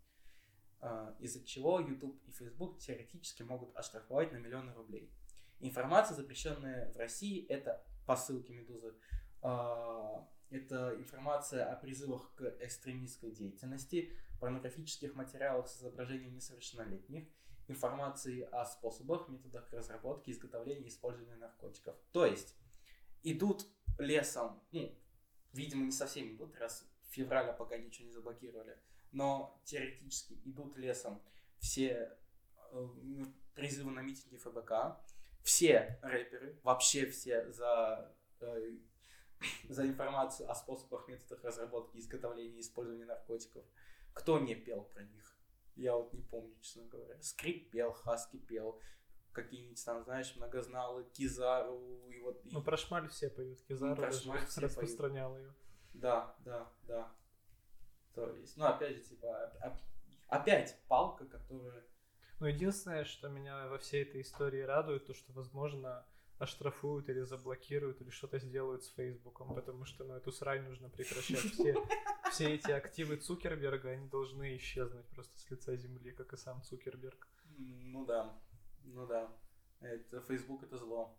А, 0.82 1.16
Из-за 1.20 1.46
чего 1.46 1.80
YouTube 1.80 2.22
и 2.28 2.32
Facebook 2.32 2.80
теоретически 2.80 3.44
могут 3.44 3.74
оштрафовать 3.78 4.34
на 4.34 4.38
миллионы 4.38 4.74
рублей. 4.74 5.10
Информация, 5.62 6.16
запрещенная 6.16 6.92
в 6.92 6.98
России, 6.98 7.46
это 7.48 7.86
по 8.06 8.18
ссылке 8.18 8.54
Медузы, 8.54 8.94
а, 9.42 10.28
это 10.50 10.94
информация 10.98 11.72
о 11.72 11.78
призывах 11.78 12.34
к 12.36 12.44
экстремистской 12.60 13.32
деятельности, 13.32 14.12
порнографических 14.42 15.16
материалах 15.16 15.70
с 15.70 15.78
изображением 15.78 16.36
несовершеннолетних, 16.36 17.30
информации 17.68 18.42
о 18.52 18.66
способах, 18.66 19.28
методах 19.30 19.72
разработки, 19.72 20.32
изготовления 20.32 20.86
и 20.86 20.90
использования 20.90 21.36
наркотиков. 21.36 21.96
То 22.12 22.26
есть 22.26 22.56
идут 23.24 23.66
лесом, 23.98 24.62
ну, 24.72 24.94
видимо, 25.54 25.86
не 25.86 25.92
совсем 25.92 26.36
идут, 26.36 26.56
раз 26.58 26.88
февраля 27.10 27.54
пока 27.54 27.78
ничего 27.78 28.08
не 28.08 28.12
заблокировали, 28.12 28.78
но 29.12 29.62
теоретически 29.66 30.40
идут 30.46 30.76
лесом 30.76 31.22
все 31.60 32.18
э, 32.72 32.88
призывы 33.54 33.92
на 33.92 34.02
митинги 34.02 34.38
ФБК, 34.38 34.98
все 35.44 36.00
рэперы, 36.02 36.60
вообще 36.64 37.06
все 37.06 37.52
за, 37.52 38.14
э, 38.42 38.78
за 39.70 39.86
информацию 39.86 40.50
о 40.50 40.56
способах, 40.56 41.08
методах 41.08 41.44
разработки, 41.44 41.98
изготовления 41.98 42.58
и 42.58 42.62
использования 42.62 43.06
наркотиков. 43.06 43.64
Кто 44.14 44.40
не 44.40 44.56
пел 44.56 44.84
про 44.84 45.04
них? 45.04 45.33
Я 45.76 45.96
вот 45.96 46.14
не 46.14 46.22
помню, 46.22 46.56
честно 46.62 46.84
говоря. 46.86 47.22
Скрип 47.22 47.72
пел, 47.72 47.92
Хаски 47.94 48.38
пел, 48.38 48.80
какие-нибудь 49.32 49.84
там, 49.84 50.04
знаешь, 50.04 50.36
многозналы, 50.36 51.04
Кизару 51.14 52.08
и 52.10 52.20
вот... 52.20 52.46
и- 52.46 52.52
Ну, 52.52 52.62
про 52.62 52.78
шмаль 52.78 53.08
все 53.10 53.30
поют. 53.30 53.62
Кизару 53.64 53.96
про 53.96 54.06
даже 54.08 54.22
шмаль 54.22 54.46
все 54.46 54.62
распространял 54.62 55.38
ее. 55.38 55.54
Да, 55.94 56.36
да, 56.40 56.72
да. 56.88 57.12
То 58.14 58.30
есть, 58.36 58.58
ну, 58.58 58.66
опять 58.66 58.96
же, 58.98 59.02
типа, 59.04 59.52
оп- 59.64 59.74
оп- 59.74 59.82
опять 60.28 60.80
палка, 60.88 61.26
которая... 61.26 61.84
Ну, 62.40 62.48
единственное, 62.48 63.06
что 63.06 63.30
меня 63.30 63.68
во 63.68 63.78
всей 63.80 64.04
этой 64.04 64.22
истории 64.22 64.62
радует, 64.62 65.06
то, 65.08 65.14
что, 65.14 65.32
возможно, 65.34 66.06
оштрафуют 66.44 67.10
или 67.10 67.22
заблокируют, 67.22 68.02
или 68.02 68.10
что-то 68.10 68.40
сделают 68.40 68.84
с 68.84 68.94
Фейсбуком, 68.94 69.56
потому 69.56 69.86
что, 69.86 70.04
ну, 70.04 70.16
эту 70.16 70.32
срань 70.32 70.64
нужно 70.64 70.90
прекращать. 70.90 71.40
Все, 71.40 71.76
все 72.32 72.56
эти 72.56 72.72
активы 72.72 73.18
Цукерберга, 73.18 73.90
они 73.90 74.08
должны 74.08 74.56
исчезнуть 74.58 75.08
просто 75.08 75.38
с 75.40 75.50
лица 75.50 75.76
земли, 75.76 76.12
как 76.12 76.34
и 76.34 76.38
сам 76.38 76.62
Цукерберг. 76.64 77.28
Ну 77.58 78.06
да, 78.06 78.40
ну 78.84 79.08
да. 79.08 79.36
Это 79.80 80.22
Facebook 80.22 80.64
это 80.64 80.78
зло. 80.78 81.18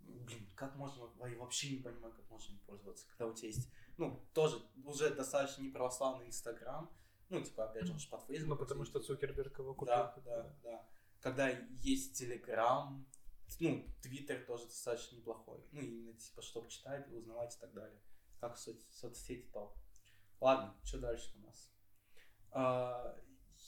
Блин, 0.00 0.48
как 0.54 0.74
можно, 0.76 1.10
я 1.28 1.38
вообще 1.38 1.76
не 1.76 1.82
понимаю, 1.82 2.14
как 2.14 2.30
можно 2.30 2.52
им 2.52 2.58
пользоваться, 2.60 3.06
когда 3.10 3.26
у 3.26 3.34
тебя 3.34 3.48
есть, 3.48 3.70
ну, 3.98 4.26
тоже 4.32 4.56
уже 4.84 5.14
достаточно 5.14 5.62
неправославный 5.62 6.26
Инстаграм, 6.26 6.90
ну, 7.30 7.42
типа, 7.42 7.64
опять 7.64 7.84
же, 7.84 7.92
он 7.92 7.98
же 7.98 8.08
под 8.08 8.22
Facebook. 8.22 8.48
Ну, 8.48 8.56
потому 8.56 8.84
что 8.84 9.00
Цукерберг 9.00 9.58
его 9.58 9.74
купил. 9.74 9.94
Да, 9.94 10.16
да, 10.24 10.56
да. 10.62 10.86
Когда 11.20 11.50
есть 11.82 12.16
Телеграм, 12.16 13.06
ну, 13.60 13.84
Твиттер 14.02 14.44
тоже 14.44 14.64
достаточно 14.64 15.16
неплохой. 15.16 15.64
Ну, 15.72 15.80
именно, 15.80 16.12
типа, 16.14 16.42
чтобы 16.42 16.68
читать, 16.68 17.10
узнавать 17.12 17.56
и 17.56 17.60
так 17.60 17.72
далее. 17.72 18.00
Как 18.40 18.56
соц- 18.56 18.86
соцсети 18.90 19.48
топ. 19.52 19.76
Ладно, 20.40 20.74
что 20.84 20.98
дальше 20.98 21.32
у 21.36 21.46
нас? 21.46 21.72
А, 22.50 23.16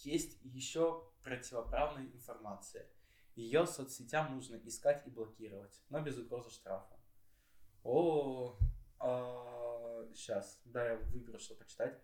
есть 0.03 0.39
еще 0.43 1.11
противоправная 1.23 2.07
информация. 2.07 2.89
Ее 3.35 3.67
соцсетям 3.67 4.35
нужно 4.35 4.57
искать 4.57 5.07
и 5.07 5.11
блокировать, 5.11 5.81
но 5.89 6.01
без 6.01 6.19
угрозы 6.19 6.51
штрафа. 6.51 7.01
О, 7.83 8.59
сейчас, 10.15 10.61
да, 10.65 10.91
я 10.91 10.97
выберу, 10.97 11.39
что 11.39 11.55
почитать. 11.55 11.99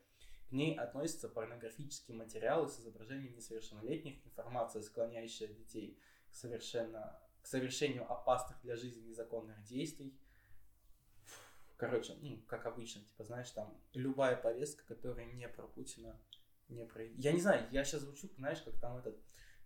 К 0.48 0.52
ней 0.52 0.76
относятся 0.76 1.28
порнографические 1.28 2.16
материалы 2.16 2.68
с 2.68 2.78
изображением 2.78 3.34
несовершеннолетних, 3.34 4.24
информация, 4.24 4.82
склоняющая 4.82 5.48
детей 5.48 6.00
к, 6.30 6.34
совершенно, 6.34 7.20
к 7.46 7.48
совершению 7.48 8.10
опасных 8.10 8.60
для 8.62 8.74
жизни 8.74 9.06
незаконных 9.06 9.62
действий. 9.62 10.12
Короче, 11.76 12.16
ну, 12.20 12.42
как 12.48 12.66
обычно, 12.66 13.02
типа, 13.04 13.22
знаешь, 13.22 13.50
там, 13.50 13.80
любая 13.92 14.34
повестка, 14.34 14.84
которая 14.84 15.26
не 15.26 15.48
про 15.48 15.68
Путина, 15.68 16.20
не 16.66 16.84
про... 16.84 17.04
Я 17.04 17.30
не 17.30 17.40
знаю, 17.40 17.68
я 17.70 17.84
сейчас 17.84 18.00
звучу, 18.00 18.28
знаешь, 18.36 18.60
как 18.62 18.80
там 18.80 18.96
этот, 18.96 19.16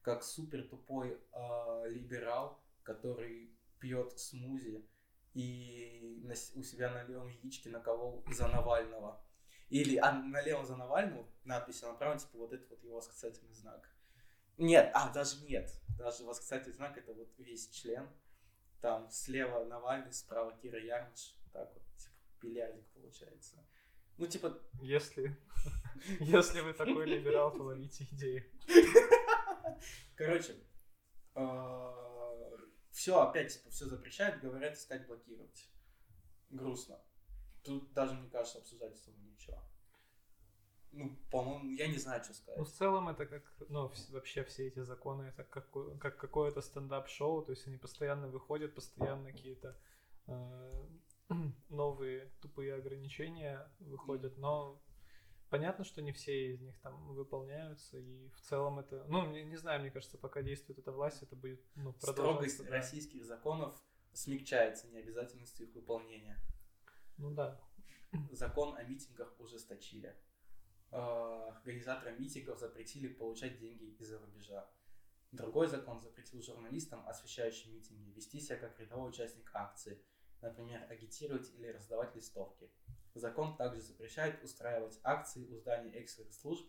как 0.02 0.22
супер 0.22 0.68
тупой 0.68 1.18
э, 1.32 1.88
либерал, 1.88 2.62
который 2.82 3.56
пьет 3.78 4.18
смузи 4.18 4.86
и 5.32 6.20
на 6.22 6.34
у 6.56 6.62
себя 6.62 6.90
на 6.90 7.04
левом 7.04 7.28
яичке 7.28 7.70
наколол 7.70 8.22
за 8.30 8.48
Навального. 8.48 9.24
Или 9.70 9.96
а 9.96 10.12
на 10.12 10.42
левом 10.42 10.66
за 10.66 10.76
Навального 10.76 11.26
надпись, 11.44 11.82
а 11.82 11.92
на 11.92 11.94
правом, 11.94 12.18
типа, 12.18 12.36
вот 12.36 12.52
это 12.52 12.66
вот 12.68 12.84
его 12.84 12.96
восклицательный 12.96 13.54
знак. 13.54 13.88
Нет, 14.60 14.90
а, 14.92 15.10
даже 15.10 15.42
нет. 15.46 15.72
Даже 15.96 16.22
восклицательный 16.22 16.74
знак 16.74 16.96
это 16.98 17.14
вот 17.14 17.32
весь 17.38 17.70
член. 17.70 18.06
Там 18.82 19.10
слева 19.10 19.64
Навальный, 19.64 20.12
справа 20.12 20.54
Кира 20.58 20.78
Ярмиш. 20.78 21.34
Так 21.50 21.72
вот, 21.72 21.82
типа, 21.96 22.14
бильярдик 22.42 22.86
получается. 22.90 23.56
Ну, 24.18 24.26
типа, 24.26 24.58
Если, 24.82 25.34
если 26.20 26.60
вы 26.60 26.74
такой 26.74 27.06
либерал, 27.06 27.52
то 27.52 27.62
ловите 27.62 28.06
идеи. 28.12 28.52
короче, 30.14 30.54
все 32.90 33.18
опять, 33.18 33.54
типа, 33.54 33.70
все 33.70 33.86
запрещают, 33.86 34.42
говорят 34.42 34.76
искать, 34.76 35.06
блокировать. 35.06 35.70
Грустно. 36.50 37.00
Тут 37.64 37.94
даже, 37.94 38.12
мне 38.14 38.28
кажется, 38.28 38.58
обсуждать 38.58 38.92
особо 38.92 39.18
ничего. 39.20 39.62
Ну, 40.92 41.16
по-моему, 41.30 41.70
я 41.70 41.86
не 41.86 41.98
знаю, 41.98 42.22
что 42.24 42.32
Ну, 42.32 42.64
в 42.64 42.68
сказать. 42.68 42.78
целом 42.78 43.08
это 43.08 43.26
как, 43.26 43.42
ну, 43.68 43.92
вообще 44.10 44.44
все 44.44 44.68
эти 44.68 44.80
законы, 44.80 45.22
это 45.24 45.44
как, 45.44 45.70
как 46.00 46.16
какое-то 46.16 46.60
стендап-шоу, 46.60 47.44
то 47.44 47.52
есть 47.52 47.66
они 47.68 47.76
постоянно 47.76 48.28
выходят, 48.28 48.74
постоянно 48.74 49.30
какие-то 49.30 49.76
э, 50.26 50.86
новые 51.68 52.32
тупые 52.40 52.74
ограничения 52.74 53.70
выходят, 53.78 54.36
но 54.36 54.82
понятно, 55.48 55.84
что 55.84 56.02
не 56.02 56.12
все 56.12 56.54
из 56.54 56.60
них 56.60 56.76
там 56.80 57.14
выполняются, 57.14 57.98
и 57.98 58.28
в 58.30 58.40
целом 58.40 58.80
это, 58.80 59.04
ну, 59.08 59.30
не, 59.30 59.44
не 59.44 59.56
знаю, 59.56 59.80
мне 59.80 59.90
кажется, 59.90 60.18
пока 60.18 60.42
действует 60.42 60.78
эта 60.80 60.90
власть, 60.90 61.22
это 61.22 61.36
будет, 61.36 61.60
ну, 61.76 61.92
продолжаться. 61.92 62.12
Строгость 62.12 62.64
да. 62.64 62.70
российских 62.70 63.24
законов 63.24 63.80
смягчается 64.12 64.88
необязательностью 64.88 65.68
их 65.68 65.74
выполнения. 65.74 66.36
Ну 67.16 67.30
да. 67.32 67.60
Закон 68.32 68.74
о 68.74 68.82
митингах 68.82 69.38
ужесточили. 69.38 70.16
Э, 70.92 71.50
Организаторам 71.60 72.20
митингов 72.20 72.58
запретили 72.58 73.08
получать 73.08 73.58
деньги 73.58 73.94
из-за 73.98 74.18
рубежа. 74.18 74.68
Другой 75.30 75.68
закон 75.68 76.00
запретил 76.00 76.42
журналистам, 76.42 77.06
освещающим 77.06 77.74
митинги, 77.74 78.10
вести 78.10 78.40
себя 78.40 78.56
как 78.56 78.80
рядовой 78.80 79.10
участник 79.10 79.48
акции, 79.54 80.02
например, 80.40 80.84
агитировать 80.90 81.52
или 81.54 81.68
раздавать 81.68 82.16
листовки. 82.16 82.70
Закон 83.14 83.56
также 83.56 83.82
запрещает 83.82 84.42
устраивать 84.42 84.98
акции 85.04 85.46
у 85.46 85.56
зданий 85.56 85.92
экстренных 85.92 86.34
служб 86.34 86.66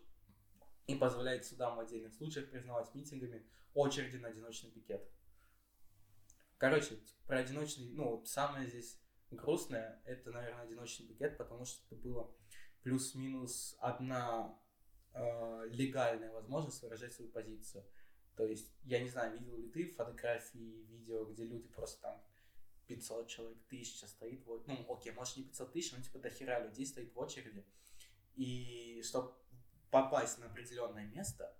и 0.86 0.94
позволяет 0.94 1.44
судам 1.46 1.76
в 1.76 1.80
отдельных 1.80 2.12
случаях 2.12 2.50
признавать 2.50 2.94
митингами 2.94 3.44
очереди 3.74 4.18
на 4.18 4.28
одиночный 4.28 4.70
пикет. 4.70 5.08
Короче, 6.58 6.98
про 7.26 7.38
одиночный, 7.38 7.88
ну, 7.90 8.24
самое 8.24 8.68
здесь 8.68 9.00
грустное, 9.30 10.00
это, 10.04 10.30
наверное, 10.30 10.64
одиночный 10.64 11.06
пикет, 11.06 11.38
потому 11.38 11.64
что 11.64 11.82
это 11.86 11.96
было 11.96 12.32
плюс-минус 12.82 13.76
одна 13.80 14.58
э, 15.14 15.68
легальная 15.70 16.32
возможность 16.32 16.82
выражать 16.82 17.12
свою 17.12 17.30
позицию. 17.30 17.84
То 18.36 18.46
есть, 18.46 18.72
я 18.84 19.00
не 19.02 19.08
знаю, 19.08 19.38
видел 19.38 19.56
ли 19.58 19.68
ты 19.68 19.86
фотографии, 19.90 20.86
видео, 20.88 21.24
где 21.26 21.44
люди 21.44 21.68
просто 21.68 22.00
там 22.00 22.22
500 22.86 23.28
человек, 23.28 23.58
тысяча 23.68 24.06
стоит, 24.06 24.44
вот, 24.46 24.66
ну, 24.66 24.86
окей, 24.92 25.12
может 25.12 25.36
не 25.36 25.44
500 25.44 25.72
тысяч, 25.72 25.92
но 25.92 26.02
типа 26.02 26.18
до 26.18 26.30
хера 26.30 26.60
людей 26.60 26.86
стоит 26.86 27.14
в 27.14 27.18
очереди. 27.18 27.64
И 28.34 29.02
чтобы 29.02 29.34
попасть 29.90 30.38
на 30.38 30.46
определенное 30.46 31.06
место, 31.06 31.54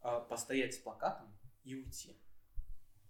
а, 0.00 0.20
постоять 0.20 0.74
с 0.74 0.78
плакатом 0.78 1.36
и 1.64 1.74
уйти. 1.76 2.20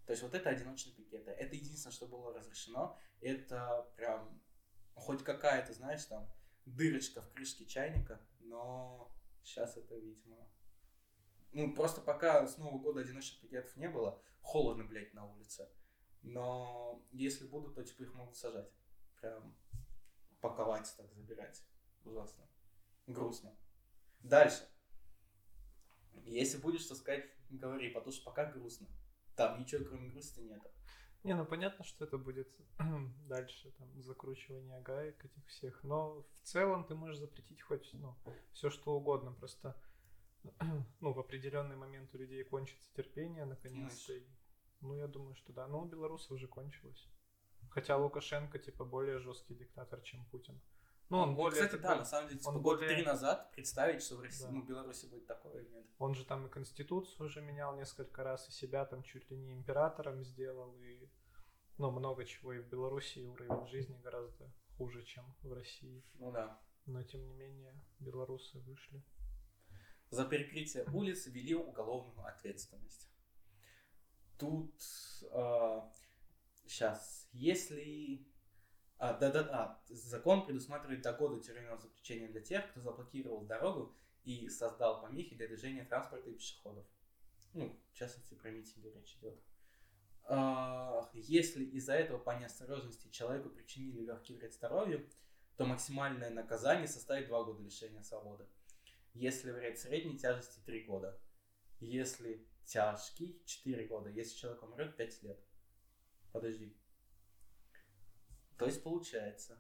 То 0.06 0.12
есть 0.12 0.22
вот 0.22 0.34
это 0.34 0.50
одиночный 0.50 0.92
пикет. 0.92 1.28
Это 1.28 1.54
единственное, 1.54 1.92
что 1.92 2.06
было 2.06 2.32
разрешено. 2.32 2.98
Это 3.20 3.90
прям 3.96 4.40
хоть 4.94 5.22
какая-то, 5.22 5.74
знаешь, 5.74 6.04
там 6.06 6.30
дырочка 6.76 7.22
в 7.22 7.30
крышке 7.32 7.66
чайника, 7.66 8.20
но 8.40 9.12
сейчас 9.42 9.76
это, 9.76 9.96
видимо... 9.96 10.48
Ну, 11.52 11.74
просто 11.74 12.00
пока 12.00 12.46
с 12.46 12.58
Нового 12.58 12.78
года 12.78 13.00
одиночных 13.00 13.40
пикетов 13.40 13.74
не 13.76 13.88
было, 13.88 14.22
холодно, 14.42 14.84
блядь, 14.84 15.14
на 15.14 15.26
улице. 15.26 15.68
Но 16.22 17.02
если 17.10 17.46
будут, 17.46 17.74
то 17.74 17.84
типа 17.84 18.02
их 18.02 18.14
могут 18.14 18.36
сажать. 18.36 18.70
Прям 19.20 19.56
паковать, 20.40 20.92
так 20.96 21.12
забирать. 21.12 21.64
Ужасно. 22.04 22.46
Грустно. 23.06 23.56
Дальше. 24.20 24.68
Если 26.24 26.58
будешь 26.58 26.82
что 26.82 26.94
сказать, 26.94 27.24
говори, 27.48 27.90
потому 27.90 28.12
что 28.12 28.24
пока 28.24 28.50
грустно. 28.50 28.88
Там 29.36 29.60
ничего 29.60 29.84
кроме 29.84 30.08
грусти 30.10 30.40
нет. 30.40 30.60
Не, 31.24 31.34
ну 31.34 31.44
понятно, 31.44 31.84
что 31.84 32.04
это 32.04 32.16
будет 32.16 32.48
дальше, 33.28 33.70
там, 33.78 34.02
закручивание 34.02 34.80
гаек 34.80 35.24
этих 35.24 35.46
всех. 35.48 35.82
Но 35.82 36.22
в 36.22 36.46
целом 36.46 36.84
ты 36.84 36.94
можешь 36.94 37.18
запретить 37.18 37.62
хоть, 37.62 37.90
ну, 37.94 38.16
все 38.52 38.70
что 38.70 38.96
угодно. 38.96 39.32
Просто, 39.32 39.76
ну, 41.00 41.12
в 41.12 41.18
определенный 41.18 41.76
момент 41.76 42.14
у 42.14 42.18
людей 42.18 42.44
кончится 42.44 42.92
терпение, 42.94 43.44
наконец-то. 43.44 44.12
И, 44.14 44.26
ну, 44.80 44.94
я 44.94 45.08
думаю, 45.08 45.34
что 45.34 45.52
да. 45.52 45.66
Но 45.66 45.80
у 45.80 45.84
белорусов 45.86 46.32
уже 46.32 46.46
кончилось. 46.46 47.08
Хотя 47.70 47.96
Лукашенко, 47.96 48.58
типа, 48.58 48.84
более 48.84 49.18
жесткий 49.18 49.54
диктатор, 49.54 50.00
чем 50.00 50.24
Путин. 50.26 50.60
Ну, 51.10 51.18
он, 51.18 51.30
он 51.30 51.36
более... 51.36 51.64
Кстати, 51.64 51.80
да, 51.80 51.96
на 51.96 52.04
самом 52.04 52.28
деле, 52.28 52.40
типа, 52.40 52.50
он 52.50 52.62
год 52.62 52.78
более... 52.78 52.94
три 52.94 53.04
назад 53.04 53.50
представить, 53.52 54.02
что 54.02 54.16
в 54.16 54.20
России, 54.20 54.44
да. 54.44 54.50
ну, 54.50 54.62
в 54.62 54.66
Беларуси 54.66 55.06
будет 55.06 55.26
такое, 55.26 55.64
нет. 55.64 55.86
Он 55.98 56.14
же 56.14 56.24
там 56.24 56.46
и 56.46 56.50
Конституцию 56.50 57.26
уже 57.26 57.40
менял 57.40 57.74
несколько 57.76 58.22
раз, 58.22 58.48
и 58.48 58.52
себя 58.52 58.84
там 58.84 59.02
чуть 59.02 59.30
ли 59.30 59.36
не 59.36 59.54
императором 59.54 60.22
сделал, 60.22 60.76
и, 60.76 60.97
ну, 61.78 61.90
много 61.90 62.24
чего, 62.24 62.52
и 62.52 62.60
в 62.60 62.68
Беларуси 62.68 63.20
уровень 63.20 63.66
жизни 63.68 63.98
гораздо 64.02 64.52
хуже, 64.76 65.02
чем 65.04 65.24
в 65.42 65.52
России. 65.52 66.04
Ну 66.14 66.32
да. 66.32 66.60
Но, 66.86 67.02
тем 67.02 67.26
не 67.26 67.34
менее, 67.34 67.74
белорусы 68.00 68.58
вышли. 68.60 69.02
За 70.10 70.24
перекрытие 70.24 70.84
улиц 70.92 71.26
ввели 71.26 71.54
уголовную 71.54 72.26
ответственность. 72.26 73.08
Тут, 74.38 74.74
э, 75.30 75.80
сейчас, 76.64 77.28
если 77.32 78.26
а, 78.98 79.12
да, 79.12 79.30
да, 79.30 79.44
да. 79.44 79.82
Закон 79.88 80.44
предусматривает 80.44 81.02
до 81.02 81.12
года 81.12 81.40
тюремного 81.40 81.78
заключения 81.78 82.26
для 82.26 82.40
тех, 82.40 82.68
кто 82.70 82.80
заблокировал 82.80 83.42
дорогу 83.42 83.94
и 84.24 84.48
создал 84.48 85.00
помехи 85.00 85.36
для 85.36 85.46
движения 85.46 85.84
транспорта 85.84 86.28
и 86.30 86.34
пешеходов. 86.34 86.84
Ну, 87.54 87.80
в 87.92 87.94
частности, 87.94 88.34
про 88.34 88.50
митинги 88.50 88.88
речь 88.88 89.16
идет. 89.20 89.40
Если 91.14 91.64
из-за 91.64 91.94
этого 91.94 92.18
по 92.18 92.30
неосторожности 92.38 93.08
человеку 93.08 93.50
причинили 93.50 94.00
легкий 94.00 94.34
вред 94.34 94.54
здоровью, 94.54 95.08
то 95.56 95.64
максимальное 95.64 96.30
наказание 96.30 96.86
составит 96.86 97.28
2 97.28 97.44
года 97.44 97.62
лишения 97.62 98.02
свободы. 98.02 98.46
Если 99.14 99.50
вред 99.50 99.78
средней 99.78 100.18
тяжести 100.18 100.60
3 100.66 100.84
года. 100.84 101.18
Если 101.80 102.46
тяжкий 102.64 103.42
4 103.44 103.86
года. 103.86 104.10
Если 104.10 104.36
человек 104.36 104.62
умрет 104.62 104.96
5 104.96 105.22
лет. 105.22 105.40
Подожди, 106.30 106.76
то 108.58 108.66
есть 108.66 108.82
получается, 108.82 109.56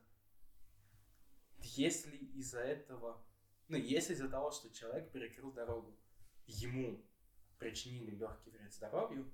если 1.58 2.16
из-за 2.16 2.60
этого, 2.60 3.24
ну, 3.68 3.76
если 3.76 4.12
из-за 4.12 4.28
того, 4.28 4.50
что 4.50 4.74
человек 4.74 5.12
перекрыл 5.12 5.52
дорогу, 5.52 5.96
ему 6.46 7.00
причинили 7.58 8.10
легкий 8.16 8.50
вред 8.50 8.74
здоровью, 8.74 9.32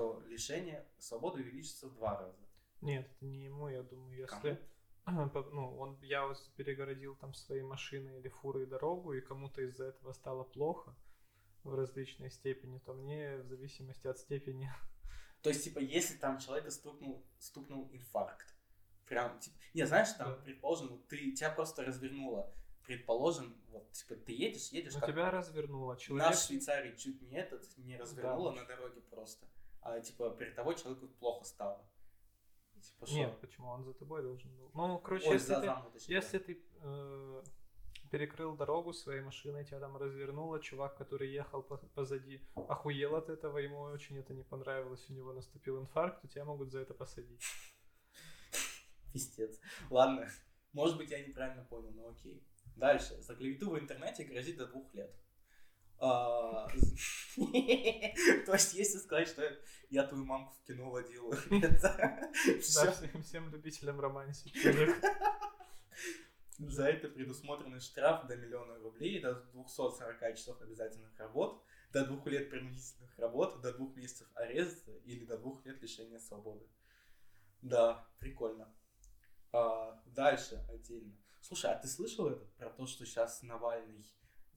то 0.00 0.22
лишение 0.28 0.88
свободы 0.98 1.42
увеличится 1.42 1.86
в 1.86 1.94
два 1.94 2.18
раза. 2.18 2.38
Нет, 2.80 3.06
это 3.06 3.26
не 3.26 3.44
ему, 3.44 3.68
я 3.68 3.82
думаю, 3.82 4.16
если... 4.16 4.58
Ну, 5.06 5.76
он, 5.78 5.98
я 6.02 6.26
вот 6.26 6.38
перегородил 6.56 7.16
там 7.16 7.34
свои 7.34 7.62
машины 7.62 8.18
или 8.18 8.28
фуры 8.28 8.62
и 8.62 8.66
дорогу, 8.66 9.12
и 9.12 9.20
кому-то 9.20 9.60
из-за 9.62 9.86
этого 9.86 10.12
стало 10.12 10.44
плохо 10.44 10.94
в 11.64 11.74
различной 11.74 12.30
степени, 12.30 12.78
то 12.78 12.94
мне 12.94 13.38
в 13.38 13.46
зависимости 13.46 14.06
от 14.06 14.18
степени... 14.18 14.72
То 15.42 15.50
есть, 15.50 15.64
типа, 15.64 15.80
если 15.80 16.16
там 16.16 16.38
человека 16.38 16.70
стукнул, 16.70 17.26
стукнул 17.38 17.90
инфаркт, 17.92 18.54
прям, 19.06 19.38
типа, 19.38 19.56
не, 19.74 19.86
знаешь, 19.86 20.12
там, 20.12 20.28
да. 20.28 20.36
предположим, 20.36 20.88
вот 20.88 21.08
ты, 21.08 21.32
тебя 21.32 21.50
просто 21.50 21.84
развернуло, 21.84 22.54
предположим, 22.84 23.54
вот, 23.68 23.90
типа, 23.92 24.14
ты 24.14 24.32
едешь, 24.32 24.68
едешь, 24.68 24.94
Но 24.94 25.00
как... 25.00 25.10
тебя 25.10 25.30
развернуло, 25.30 25.98
человек... 25.98 26.28
Наш 26.28 26.46
Швейцарий 26.46 26.96
чуть 26.96 27.20
не 27.22 27.36
этот, 27.36 27.66
не 27.78 27.96
развернуло 27.96 28.54
да. 28.54 28.62
на 28.62 28.66
дороге 28.66 29.00
просто, 29.10 29.46
а, 29.82 30.00
типа, 30.00 30.30
перед 30.30 30.54
тобой 30.54 30.76
человеку 30.76 31.08
плохо 31.08 31.44
стало. 31.44 31.84
Типа, 32.80 33.10
Нет, 33.10 33.40
почему? 33.40 33.68
Он 33.68 33.84
за 33.84 33.92
тобой 33.94 34.22
должен 34.22 34.56
был. 34.56 34.70
Ну, 34.74 34.98
короче, 34.98 35.28
Ой, 35.28 35.34
если, 35.34 35.54
ты, 35.54 36.12
если 36.12 36.38
ты 36.38 36.64
э, 36.82 37.42
перекрыл 38.10 38.56
дорогу 38.56 38.92
своей 38.92 39.20
машиной, 39.20 39.64
тебя 39.64 39.80
там 39.80 39.96
развернуло, 39.96 40.60
чувак, 40.60 40.96
который 40.96 41.30
ехал 41.30 41.62
по 41.62 41.76
позади, 41.76 42.40
охуел 42.54 43.16
от 43.16 43.28
этого, 43.28 43.58
ему 43.58 43.80
очень 43.80 44.18
это 44.18 44.34
не 44.34 44.44
понравилось, 44.44 45.04
у 45.10 45.12
него 45.12 45.32
наступил 45.32 45.80
инфаркт, 45.80 46.22
то 46.22 46.28
тебя 46.28 46.44
могут 46.44 46.70
за 46.70 46.80
это 46.80 46.94
посадить. 46.94 47.42
Пиздец. 49.12 49.60
Ладно, 49.90 50.28
может 50.72 50.96
быть, 50.96 51.10
я 51.10 51.26
неправильно 51.26 51.64
понял, 51.64 51.90
но 51.90 52.08
окей. 52.08 52.42
Дальше. 52.76 53.20
За 53.22 53.34
клевету 53.34 53.70
в 53.70 53.78
интернете 53.78 54.24
грозит 54.24 54.56
до 54.56 54.66
двух 54.66 54.94
лет. 54.94 55.14
А, 56.02 56.66
то 57.36 58.52
есть, 58.54 58.72
если 58.72 58.98
сказать, 58.98 59.28
что 59.28 59.42
я 59.90 60.04
твою 60.04 60.24
мамку 60.24 60.54
в 60.54 60.66
кино 60.66 60.90
водил, 60.90 61.30
это 61.50 62.30
всем 63.22 63.50
любителям 63.50 64.00
романтики. 64.00 64.58
За 66.58 66.88
это 66.88 67.08
предусмотрен 67.08 67.80
штраф 67.80 68.26
до 68.26 68.36
миллиона 68.36 68.78
рублей, 68.78 69.20
до 69.20 69.34
240 69.34 70.36
часов 70.36 70.60
обязательных 70.62 71.18
работ, 71.18 71.62
до 71.92 72.04
двух 72.06 72.26
лет 72.26 72.50
принудительных 72.50 73.18
работ, 73.18 73.60
до 73.60 73.72
двух 73.72 73.94
месяцев 73.96 74.28
ареста 74.34 74.92
или 75.04 75.24
до 75.24 75.38
двух 75.38 75.64
лет 75.66 75.82
лишения 75.82 76.18
свободы. 76.18 76.66
Да, 77.60 78.08
прикольно. 78.18 78.74
А, 79.52 80.02
дальше 80.06 80.64
отдельно. 80.70 81.14
Слушай, 81.40 81.72
а 81.72 81.78
ты 81.78 81.88
слышал 81.88 82.28
это 82.28 82.44
про 82.56 82.70
то, 82.70 82.86
что 82.86 83.04
сейчас 83.04 83.42
Навальный 83.42 84.06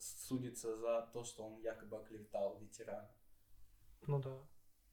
судится 0.04 0.76
за 0.78 1.10
то, 1.14 1.24
что 1.24 1.46
он 1.46 1.60
якобы 1.62 1.98
оклеветал 1.98 2.60
ветерана? 2.60 3.10
Ну 4.08 4.22
да. 4.22 4.38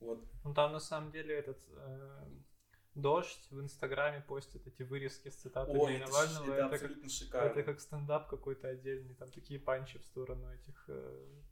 Вот. 0.01 0.25
Ну 0.45 0.55
там 0.55 0.73
на 0.73 0.81
самом 0.81 1.11
деле 1.11 1.35
этот 1.35 1.63
э, 1.69 2.27
дождь 2.95 3.47
в 3.51 3.61
Инстаграме 3.61 4.21
постит 4.21 4.67
эти 4.67 4.83
вырезки 4.83 5.29
с 5.29 5.37
цитатами 5.37 5.79
Ой, 5.79 5.99
Навального. 5.99 6.45
Это, 6.45 6.53
это, 6.53 6.65
это 6.65 6.75
абсолютно 6.75 7.03
как, 7.03 7.11
шикарно. 7.11 7.49
Это 7.49 7.63
как 7.63 7.81
стендап 7.81 8.29
какой-то 8.29 8.69
отдельный, 8.69 9.15
там 9.15 9.31
такие 9.31 9.61
панчи 9.61 9.99
в 9.99 10.05
сторону 10.05 10.53
этих 10.53 10.85
э, 10.89 11.43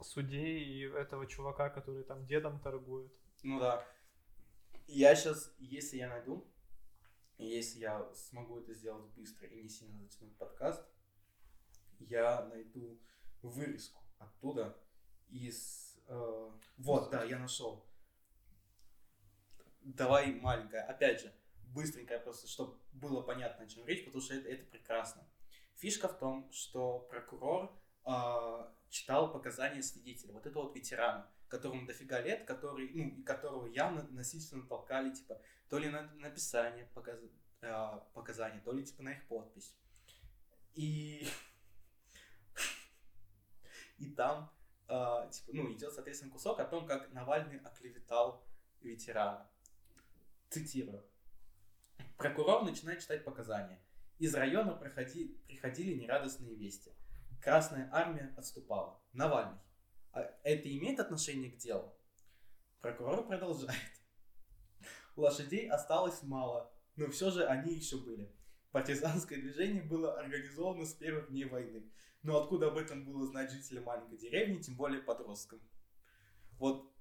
судей 0.00 0.64
и 0.64 0.82
этого 0.82 1.26
чувака, 1.26 1.70
который 1.70 2.04
там 2.04 2.26
дедом 2.26 2.60
торгует. 2.60 3.12
Ну 3.42 3.58
да. 3.58 3.84
Я 4.86 5.14
сейчас, 5.14 5.54
если 5.58 5.96
я 5.96 6.08
найду, 6.08 6.46
если 7.38 7.80
я 7.80 8.12
смогу 8.14 8.60
это 8.60 8.74
сделать 8.74 9.06
быстро 9.14 9.48
и 9.48 9.62
не 9.62 9.68
сильно 9.68 9.98
затянуть 9.98 10.36
подкаст, 10.36 10.86
я 12.00 12.44
найду 12.46 13.00
вырезку 13.42 14.02
оттуда 14.18 14.76
из... 15.28 15.98
Э, 16.06 16.50
вот, 16.76 17.10
да, 17.10 17.24
я 17.24 17.38
нашел. 17.38 17.86
Давай 19.80 20.32
маленькая. 20.40 20.84
Опять 20.84 21.20
же, 21.20 21.34
быстренькая 21.74 22.18
просто, 22.18 22.46
чтобы 22.48 22.78
было 22.92 23.20
понятно, 23.22 23.64
о 23.64 23.68
чем 23.68 23.86
речь, 23.86 24.04
потому 24.04 24.22
что 24.22 24.34
это, 24.34 24.48
это 24.48 24.64
прекрасно. 24.66 25.26
Фишка 25.76 26.08
в 26.08 26.18
том, 26.18 26.50
что 26.52 27.00
прокурор 27.10 27.76
э, 28.06 28.72
читал 28.88 29.32
показания 29.32 29.82
свидетеля. 29.82 30.32
Вот 30.32 30.46
это 30.46 30.58
вот 30.58 30.74
ветерана, 30.74 31.28
которому 31.48 31.86
дофига 31.86 32.20
лет, 32.20 32.44
который, 32.46 32.90
ну, 32.94 33.24
которого 33.24 33.66
явно 33.66 34.04
насильственно 34.10 34.66
толкали, 34.66 35.12
типа, 35.12 35.40
то 35.68 35.78
ли 35.78 35.88
на 35.88 36.02
написание 36.14 36.86
показ... 36.94 37.18
э, 37.60 38.00
показаний, 38.14 38.60
то 38.60 38.72
ли 38.72 38.84
типа 38.84 39.02
на 39.02 39.12
их 39.12 39.26
подпись. 39.26 39.76
И, 40.74 41.26
и 43.98 44.10
там 44.10 44.52
э, 44.88 45.30
типа, 45.30 45.50
ну, 45.52 45.72
идет, 45.72 45.92
соответственно, 45.92 46.32
кусок 46.32 46.60
о 46.60 46.64
том, 46.64 46.86
как 46.86 47.12
Навальный 47.12 47.58
оклеветал 47.58 48.44
ветерана. 48.80 49.48
Цитирую. 50.50 51.04
Прокурор 52.16 52.64
начинает 52.64 53.00
читать 53.00 53.24
показания. 53.24 53.82
Из 54.18 54.34
района 54.34 54.74
проходи, 54.74 55.40
приходили 55.46 55.94
нерадостные 55.94 56.54
вести. 56.54 56.92
Красная 57.42 57.88
армия 57.92 58.32
отступала. 58.36 59.00
Навальный. 59.12 59.58
А 60.12 60.20
это 60.44 60.68
имеет 60.76 61.00
отношение 61.00 61.50
к 61.50 61.56
делу? 61.56 61.92
Прокурор 62.80 63.26
продолжает. 63.26 63.80
Лошадей 65.16 65.68
осталось 65.68 66.22
мало, 66.22 66.72
но 66.96 67.08
все 67.10 67.30
же 67.30 67.44
они 67.46 67.74
еще 67.74 67.98
были. 67.98 68.32
Партизанское 68.74 69.38
движение 69.38 69.84
было 69.84 70.18
организовано 70.18 70.84
с 70.84 70.94
первых 70.94 71.28
дней 71.28 71.44
войны. 71.44 71.88
Но 72.24 72.42
откуда 72.42 72.66
об 72.66 72.76
этом 72.76 73.04
было 73.04 73.24
знать 73.24 73.52
жителям 73.52 73.84
маленькой 73.84 74.18
деревни, 74.18 74.60
тем 74.60 74.74
более 74.74 75.00
подросткам? 75.00 75.60
Вот 76.58 76.92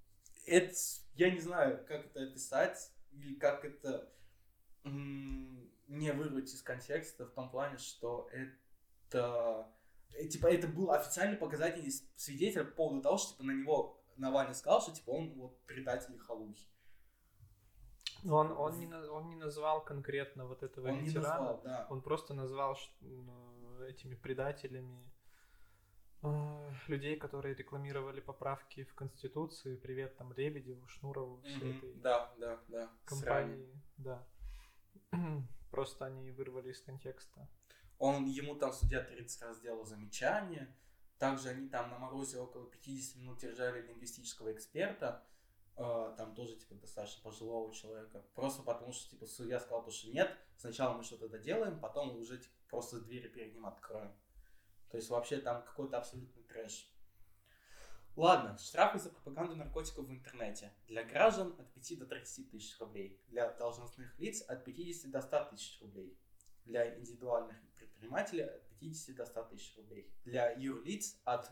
это, 0.45 0.71
я 1.15 1.31
не 1.31 1.39
знаю, 1.39 1.83
как 1.88 2.05
это 2.05 2.25
описать, 2.25 2.91
или 3.12 3.33
как 3.33 3.65
это 3.65 4.07
не 4.83 6.12
вырвать 6.12 6.53
из 6.53 6.62
контекста 6.62 7.25
в 7.25 7.31
том 7.31 7.49
плане, 7.49 7.79
что 7.79 8.29
это 8.31 9.67
э, 10.12 10.27
типа 10.27 10.53
это 10.53 10.67
был 10.67 10.91
официальный 10.91 11.38
показательный 11.38 11.91
свидетель 12.15 12.65
по 12.65 12.75
поводу 12.75 13.01
того, 13.01 13.17
что 13.17 13.31
типа 13.31 13.45
на 13.45 13.51
него 13.51 13.99
Навальный 14.15 14.53
сказал, 14.53 14.79
что 14.79 14.93
типа 14.93 15.09
он 15.09 15.33
вот 15.33 15.59
предатель 15.65 16.19
халухи. 16.19 16.67
Но 18.23 18.38
он, 18.38 18.51
он, 18.53 18.79
не, 18.79 18.88
он 18.88 19.27
не 19.27 19.36
назвал 19.36 19.83
конкретно 19.83 20.45
вот 20.45 20.63
этого 20.63 20.88
он 20.88 20.99
ветерана. 20.99 21.27
Не 21.27 21.29
назвал, 21.29 21.62
да. 21.63 21.88
Он 21.89 22.01
просто 22.01 22.33
назвал 22.33 22.77
ну, 23.01 23.83
этими 23.83 24.15
предателями 24.15 25.12
э, 26.21 26.71
людей, 26.88 27.17
которые 27.17 27.53
рекламировали 27.53 28.21
поправки 28.21 28.86
в 28.86 28.93
Конституции. 28.95 29.75
Привет 29.75 30.15
там 30.17 30.31
Лебедеву, 30.33 30.88
Шнурову, 30.88 31.41
всей 31.41 31.73
mm-hmm. 31.73 31.77
этой 31.77 31.93
да, 31.95 32.33
да, 32.38 32.59
да. 32.69 32.89
компании. 33.05 33.81
Да. 33.97 34.25
Просто 35.71 36.05
они 36.05 36.31
вырвали 36.31 36.71
из 36.71 36.79
контекста. 36.79 37.49
Он, 37.99 38.25
ему 38.25 38.55
там 38.55 38.71
судья 38.71 39.01
30 39.01 39.41
раз 39.41 39.57
сделал 39.57 39.86
замечание. 39.86 40.73
Также 41.17 41.49
они 41.49 41.67
там 41.67 41.89
на 41.89 41.97
морозе 41.99 42.38
около 42.39 42.69
50 42.69 43.17
минут 43.17 43.39
держали 43.39 43.81
лингвистического 43.81 44.51
эксперта. 44.53 45.23
Э, 45.75 46.13
там 46.17 46.36
тоже, 46.36 46.55
типа, 46.55 46.75
достаточно 46.75 47.23
пожилого 47.23 47.73
человека. 47.73 48.23
Просто 48.36 48.62
потому 48.63 48.91
что, 48.91 49.09
типа, 49.09 49.25
судья 49.25 49.59
сказал, 49.59 49.89
что 49.89 50.09
нет, 50.09 50.36
сначала 50.57 50.95
мы 50.95 51.03
что-то 51.03 51.29
доделаем, 51.29 51.79
потом 51.79 52.15
уже, 52.15 52.38
типа, 52.38 52.55
просто 52.69 53.01
двери 53.01 53.27
перед 53.27 53.53
ним 53.53 53.65
откроем. 53.65 54.15
То 54.89 54.97
есть 54.97 55.09
вообще 55.09 55.38
там 55.38 55.63
какой-то 55.63 55.97
абсолютный 55.97 56.43
трэш. 56.43 56.93
Ладно, 58.15 58.55
штрафы 58.59 58.99
за 58.99 59.09
пропаганду 59.09 59.55
наркотиков 59.55 60.05
в 60.05 60.12
интернете. 60.12 60.71
Для 60.88 61.03
граждан 61.03 61.55
от 61.57 61.73
5 61.73 61.97
до 61.97 62.05
30 62.05 62.51
тысяч 62.51 62.79
рублей. 62.79 63.19
Для 63.27 63.51
должностных 63.53 64.19
лиц 64.19 64.43
от 64.47 64.63
50 64.63 65.09
до 65.09 65.21
100 65.21 65.45
тысяч 65.45 65.81
рублей. 65.81 66.15
Для 66.65 66.95
индивидуальных 66.95 67.57
предпринимателей 67.75 68.43
от 68.43 68.69
50 68.79 69.15
до 69.15 69.25
100 69.25 69.43
тысяч 69.45 69.75
рублей. 69.77 70.13
Для 70.25 70.51
юрлиц 70.51 71.19
от 71.23 71.49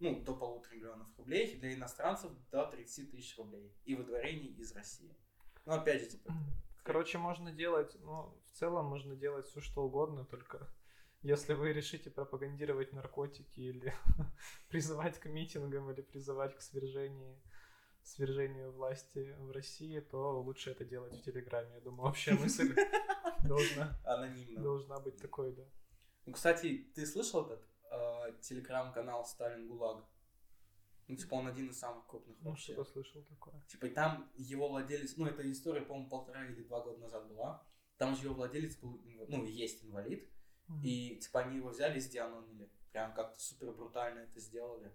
ну, 0.00 0.20
до 0.20 0.34
полутора 0.34 0.74
миллионов 0.74 1.08
рублей. 1.18 1.56
Для 1.58 1.74
иностранцев 1.74 2.30
до 2.50 2.66
30 2.66 3.10
тысяч 3.10 3.36
рублей. 3.38 3.72
И 3.84 3.94
выдворение 3.94 4.52
из 4.52 4.72
России. 4.72 5.16
Ну, 5.64 5.72
опять 5.72 6.02
же, 6.02 6.08
типа... 6.08 6.32
Короче, 6.82 7.16
можно 7.16 7.50
делать, 7.50 7.96
ну, 8.00 8.38
в 8.52 8.58
целом 8.58 8.86
можно 8.86 9.16
делать 9.16 9.46
все 9.46 9.60
что 9.60 9.84
угодно, 9.84 10.26
только 10.26 10.68
если 11.24 11.54
вы 11.54 11.72
решите 11.72 12.10
пропагандировать 12.10 12.92
наркотики 12.92 13.58
или 13.58 13.94
призывать 14.68 15.18
к 15.18 15.24
митингам 15.24 15.90
или 15.90 16.02
призывать 16.02 16.54
к 16.54 16.60
свержению, 16.60 17.40
свержению 18.02 18.72
власти 18.72 19.34
в 19.38 19.50
России, 19.50 20.00
то 20.00 20.42
лучше 20.42 20.72
это 20.72 20.84
делать 20.84 21.16
в 21.16 21.22
Телеграме. 21.22 21.76
Я 21.76 21.80
думаю, 21.80 22.10
общая 22.10 22.34
мысль 22.38 22.74
должна, 23.42 23.98
Анонимно. 24.04 24.60
должна 24.60 25.00
быть 25.00 25.16
такой, 25.16 25.52
да. 25.52 25.64
Ну, 26.26 26.34
кстати, 26.34 26.90
ты 26.94 27.06
слышал 27.06 27.46
этот 27.46 27.66
э, 27.94 28.32
телеграм-канал 28.40 29.24
Сталин 29.24 29.68
ГУЛАГ? 29.68 30.04
Ну, 31.06 31.16
типа, 31.16 31.34
он 31.34 31.46
один 31.46 31.68
из 31.68 31.78
самых 31.78 32.06
крупных 32.06 32.36
ну, 32.40 32.50
вообще. 32.50 32.72
что 32.72 32.84
слышал 32.84 33.22
такое. 33.24 33.60
Типа, 33.68 33.88
там 33.88 34.30
его 34.36 34.68
владелец, 34.68 35.16
ну, 35.16 35.26
эта 35.26 35.50
история, 35.50 35.82
по-моему, 35.82 36.08
полтора 36.08 36.46
или 36.46 36.62
два 36.62 36.80
года 36.80 36.98
назад 36.98 37.28
была. 37.28 37.66
Там 37.98 38.16
же 38.16 38.24
его 38.24 38.34
владелец 38.34 38.76
был, 38.76 39.00
ну, 39.28 39.44
есть 39.44 39.84
инвалид, 39.84 40.28
и 40.82 41.16
типа 41.16 41.40
они 41.40 41.58
его 41.58 41.68
взяли 41.68 41.98
и 41.98 42.00
сдианонили. 42.00 42.70
Прям 42.90 43.12
как-то 43.14 43.38
супер 43.38 43.72
брутально 43.72 44.20
это 44.20 44.40
сделали. 44.40 44.92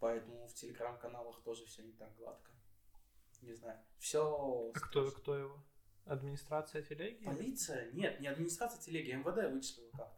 Поэтому 0.00 0.46
в 0.46 0.54
телеграм-каналах 0.54 1.42
тоже 1.42 1.64
все 1.66 1.82
не 1.82 1.92
так 1.92 2.14
гладко. 2.16 2.52
Не 3.42 3.52
знаю. 3.54 3.80
Все. 3.98 4.72
А 4.74 4.78
кто, 4.78 5.10
кто 5.10 5.36
его? 5.36 5.64
Администрация 6.04 6.82
телеги? 6.82 7.24
Полиция? 7.24 7.90
Нет, 7.92 8.20
не 8.20 8.28
администрация 8.28 8.80
телеги, 8.80 9.12
МВД 9.12 9.52
вычислила 9.52 9.90
как-то. 9.90 10.17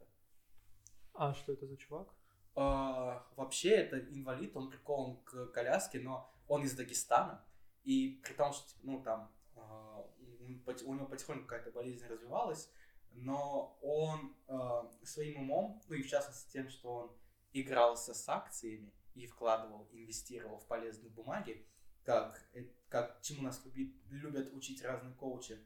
А 1.20 1.35
что 1.35 1.52
это 1.52 1.66
за 1.66 1.76
чувак? 1.76 2.09
А, 2.54 3.26
вообще 3.37 3.72
это 3.72 3.98
инвалид, 3.98 4.56
он 4.56 4.70
прикован 4.70 5.18
к 5.18 5.48
коляске, 5.48 6.00
но 6.00 6.33
он 6.48 6.64
из 6.64 6.74
Дагестана. 6.74 7.44
И 7.85 8.22
при 8.24 8.33
том, 8.33 8.54
что 8.54 8.66
типа, 8.66 8.80
ну 8.85 9.02
там 9.02 9.30
а, 9.54 10.02
у 10.38 10.94
него 10.94 11.04
потихоньку 11.04 11.46
какая-то 11.46 11.72
болезнь 11.72 12.06
развивалась, 12.06 12.72
но 13.12 13.78
он 13.83 14.35
э, 14.48 14.54
своим 15.02 15.42
умом, 15.42 15.83
ну 15.88 15.96
и 15.96 16.02
в 16.02 16.09
частности 16.09 16.50
тем, 16.50 16.70
что 16.70 16.90
он 16.90 17.16
игрался 17.52 18.14
с 18.14 18.26
акциями 18.26 18.90
и 19.14 19.26
вкладывал, 19.26 19.88
инвестировал 19.92 20.59
в 20.59 20.66
полезные 20.66 21.11
бумаги, 21.11 21.66
как, 22.02 22.48
э, 22.54 22.64
как 22.88 23.20
чему 23.20 23.42
нас 23.42 23.62
любит, 23.66 23.94
любят 24.09 24.54
учить 24.54 24.83
разные 24.83 25.12
коучи, 25.16 25.59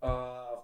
э, 0.00 0.06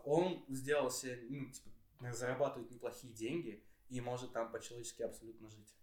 он 0.05 0.44
сделал 0.48 0.90
себе, 0.90 1.26
ну, 1.29 1.50
типа, 1.50 1.70
зарабатывает 2.12 2.70
неплохие 2.70 3.12
деньги 3.12 3.64
и 3.90 4.00
может 4.00 4.33
там 4.33 4.50
по-человечески 4.50 5.03
абсолютно 5.03 5.50
жить. 5.50 5.76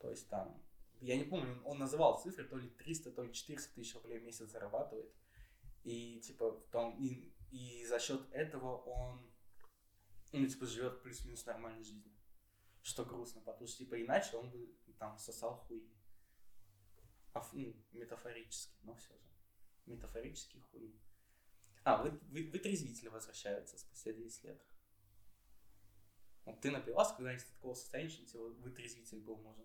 То 0.00 0.08
есть 0.08 0.28
там, 0.28 0.62
я 1.00 1.16
не 1.16 1.24
помню, 1.24 1.60
он 1.64 1.78
называл 1.78 2.20
цифры, 2.20 2.44
то 2.44 2.56
ли 2.56 2.68
300, 2.70 3.10
то 3.10 3.22
ли 3.22 3.32
400 3.32 3.74
тысяч 3.74 3.94
рублей 3.94 4.18
в 4.18 4.24
месяц 4.24 4.48
зарабатывает. 4.48 5.12
И 5.82 6.20
типа 6.20 6.64
там, 6.70 6.96
и 6.98 7.34
и 7.54 7.84
за 7.86 8.00
счет 8.00 8.20
этого 8.32 8.78
он, 8.78 9.32
ну, 10.32 10.44
типа, 10.44 10.66
живет 10.66 11.02
плюс-минус 11.02 11.46
нормальной 11.46 11.84
жизнью. 11.84 12.12
Что 12.82 13.04
грустно, 13.04 13.40
потому 13.42 13.68
что, 13.68 13.78
типа, 13.78 14.02
иначе 14.02 14.36
он 14.36 14.50
бы 14.50 14.76
там 14.98 15.16
сосал 15.18 15.58
хуй. 15.58 15.88
А, 17.32 17.48
ну, 17.52 17.72
метафорически, 17.92 18.76
но 18.82 18.96
все 18.96 19.16
же. 19.16 19.30
Метафорический 19.86 20.60
хуй. 20.62 21.00
А, 21.84 22.02
вы, 22.02 22.10
вы, 22.10 22.50
вытрезвители 22.50 23.06
возвращаются 23.06 23.78
спустя 23.78 24.12
10 24.12 24.44
лет. 24.44 24.60
Вот 26.44 26.60
ты 26.60 26.70
напивался 26.70 27.14
когда-нибудь 27.14 27.46
такого 27.46 27.74
состояния, 27.74 28.10
что 28.10 28.26
тебе 28.26 28.40
вытрезвитель 28.40 29.20
был 29.20 29.38
нужен? 29.38 29.64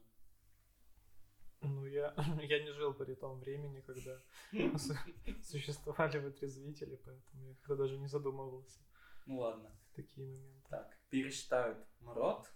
Ну, 1.62 1.86
я, 1.86 2.14
я 2.42 2.64
не 2.64 2.72
жил 2.72 2.94
при 2.94 3.16
том 3.16 3.40
времени, 3.40 3.82
когда 3.82 4.22
существовали 5.44 6.20
вытрезвители, 6.20 6.96
поэтому 7.04 7.50
я 7.50 7.56
когда 7.62 7.84
даже 7.84 7.98
не 7.98 8.08
задумывался. 8.08 8.80
Ну 9.26 9.40
ладно. 9.40 9.76
Такие 9.94 10.28
моменты. 10.28 10.70
Так, 10.70 10.98
пересчитают 11.10 11.86
МРОД. 12.00 12.48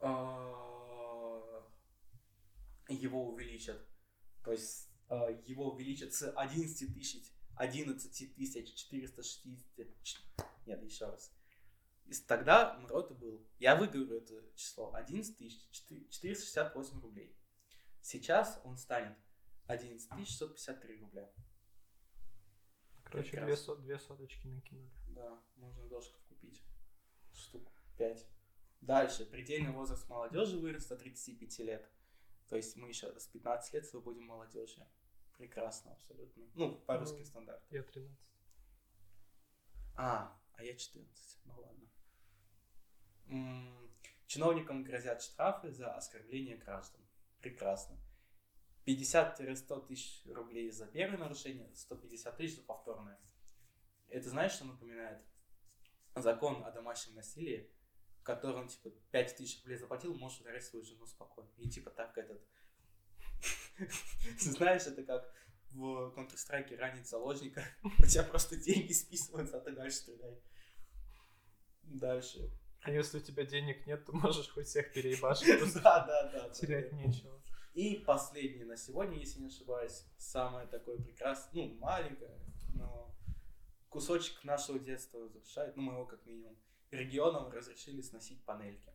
А, 0.00 1.64
его 2.88 3.32
увеличат. 3.32 3.84
То 4.44 4.52
есть 4.52 4.88
а, 5.08 5.30
его 5.46 5.72
увеличат 5.72 6.14
с 6.14 6.30
11 6.30 6.94
тысяч 6.94 7.32
11 7.56 8.34
тысяч 8.36 8.74
460... 8.74 10.22
Нет, 10.66 10.82
еще 10.82 11.06
раз. 11.06 11.32
И 12.12 12.24
тогда 12.26 12.74
МРОД 12.74 13.12
был, 13.12 13.42
я 13.58 13.74
выговорю 13.74 14.18
это 14.18 14.44
число, 14.54 14.92
11 14.92 15.34
тысяч 15.38 15.66
468 15.70 17.00
рублей. 17.00 17.34
Сейчас 18.02 18.60
он 18.64 18.76
станет 18.76 19.16
11 19.66 20.28
653 20.28 21.00
рубля. 21.00 21.32
Короче, 23.04 23.40
две, 23.40 23.56
со, 23.56 23.76
две 23.76 23.98
соточки 23.98 24.46
накинули. 24.46 24.90
Да, 25.08 25.42
можно 25.56 25.88
дошков 25.88 26.20
купить. 26.28 26.62
Штук 27.32 27.72
5. 27.96 28.26
Дальше. 28.82 29.24
Предельный 29.24 29.72
возраст 29.72 30.06
молодежи 30.10 30.58
вырос 30.58 30.86
до 30.88 30.96
35 30.98 31.58
лет. 31.60 31.90
То 32.50 32.56
есть 32.56 32.76
мы 32.76 32.88
еще 32.88 33.18
с 33.18 33.26
15 33.28 33.72
лет 33.72 33.86
будем 34.04 34.24
молодежью. 34.24 34.86
Прекрасно, 35.38 35.92
абсолютно. 35.92 36.44
Ну, 36.56 36.76
по 36.76 36.94
ну, 36.94 37.00
русским 37.00 37.24
стандартам. 37.24 37.66
Я 37.70 37.82
13. 37.82 38.18
А, 39.96 40.38
а 40.52 40.62
я 40.62 40.76
14. 40.76 41.40
Ну 41.44 41.58
ладно. 41.58 41.91
Чиновникам 44.26 44.82
грозят 44.82 45.22
штрафы 45.22 45.70
за 45.72 45.94
оскорбление 45.94 46.56
граждан. 46.56 47.00
Прекрасно. 47.40 47.96
50-100 48.86 49.86
тысяч 49.86 50.22
рублей 50.26 50.70
за 50.70 50.86
первое 50.86 51.18
нарушение, 51.18 51.72
150 51.74 52.36
тысяч 52.36 52.56
за 52.56 52.62
повторное. 52.62 53.20
Это 54.08 54.28
знаешь, 54.28 54.52
что 54.52 54.64
напоминает? 54.64 55.22
Закон 56.14 56.64
о 56.64 56.70
домашнем 56.70 57.14
насилии, 57.14 57.70
в 58.20 58.22
котором, 58.22 58.68
типа, 58.68 58.90
5 59.10 59.36
тысяч 59.36 59.62
рублей 59.62 59.76
заплатил, 59.76 60.14
можешь 60.14 60.40
ударить 60.40 60.64
свою 60.64 60.84
жену 60.84 61.06
спокойно. 61.06 61.50
И, 61.56 61.68
типа, 61.68 61.90
так 61.90 62.16
этот... 62.18 62.42
Знаешь, 64.38 64.86
это 64.86 65.02
как 65.04 65.32
в 65.70 66.12
Counter-Strike 66.16 66.76
ранить 66.76 67.08
заложника, 67.08 67.64
у 67.98 68.06
тебя 68.06 68.24
просто 68.24 68.56
деньги 68.56 68.92
списываются, 68.92 69.56
а 69.56 69.60
ты 69.60 69.72
дальше 69.72 69.98
стреляй. 69.98 70.42
Дальше. 71.82 72.50
А 72.82 72.90
если 72.90 73.18
у 73.18 73.20
тебя 73.20 73.44
денег 73.44 73.86
нет, 73.86 74.04
то 74.04 74.12
можешь 74.12 74.48
хоть 74.48 74.66
всех 74.66 74.92
переебашить. 74.92 75.48
Да, 75.82 76.04
да, 76.04 76.30
да. 76.32 76.48
Терять 76.50 76.92
нечего. 76.92 77.40
И 77.74 78.02
последнее 78.06 78.66
на 78.66 78.76
сегодня, 78.76 79.18
если 79.18 79.40
не 79.40 79.46
ошибаюсь, 79.46 80.04
самое 80.18 80.66
такое 80.66 80.98
прекрасное, 80.98 81.68
ну, 81.68 81.74
маленькое, 81.78 82.38
но 82.74 83.14
кусочек 83.88 84.44
нашего 84.44 84.78
детства 84.78 85.18
возвращает, 85.18 85.76
ну, 85.76 85.82
моего 85.82 86.04
как 86.04 86.26
минимум. 86.26 86.58
Регионам 86.90 87.50
разрешили 87.50 88.02
сносить 88.02 88.44
панельки. 88.44 88.92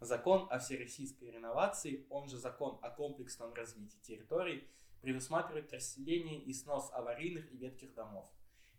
Закон 0.00 0.46
о 0.50 0.58
всероссийской 0.58 1.30
реновации, 1.30 2.06
он 2.10 2.28
же 2.28 2.36
закон 2.36 2.78
о 2.82 2.90
комплексном 2.90 3.54
развитии 3.54 3.98
территорий, 4.02 4.68
предусматривает 5.00 5.72
расселение 5.72 6.42
и 6.42 6.52
снос 6.52 6.90
аварийных 6.92 7.50
и 7.52 7.56
ветких 7.56 7.94
домов. 7.94 8.28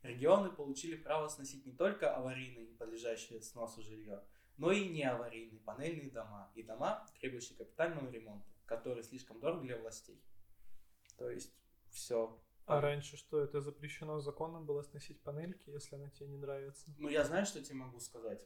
Регионы 0.03 0.49
получили 0.51 0.95
право 0.95 1.27
сносить 1.27 1.65
не 1.65 1.71
только 1.71 2.15
аварийные 2.15 2.65
и 2.65 2.75
подлежащие 2.75 3.41
сносу 3.41 3.81
жилье, 3.81 4.23
но 4.61 4.71
и 4.71 4.87
неаварийные 4.89 5.59
панельные 5.61 6.11
дома 6.11 6.51
и 6.53 6.61
дома, 6.61 7.03
требующие 7.19 7.57
капитального 7.57 8.07
ремонта, 8.11 8.47
которые 8.65 9.03
слишком 9.03 9.39
дороги 9.39 9.65
для 9.65 9.77
властей. 9.77 10.21
То 11.17 11.31
есть 11.31 11.51
все. 11.89 12.39
А 12.67 12.79
раньше 12.79 13.17
что, 13.17 13.39
это 13.39 13.59
запрещено 13.59 14.19
законом 14.19 14.67
было 14.67 14.83
сносить 14.83 15.19
панельки, 15.23 15.71
если 15.71 15.95
она 15.95 16.09
тебе 16.11 16.27
не 16.27 16.37
нравится? 16.37 16.91
Ну, 16.99 17.09
я 17.09 17.23
знаю, 17.23 17.47
что 17.47 17.59
тебе 17.63 17.77
могу 17.77 17.99
сказать. 17.99 18.39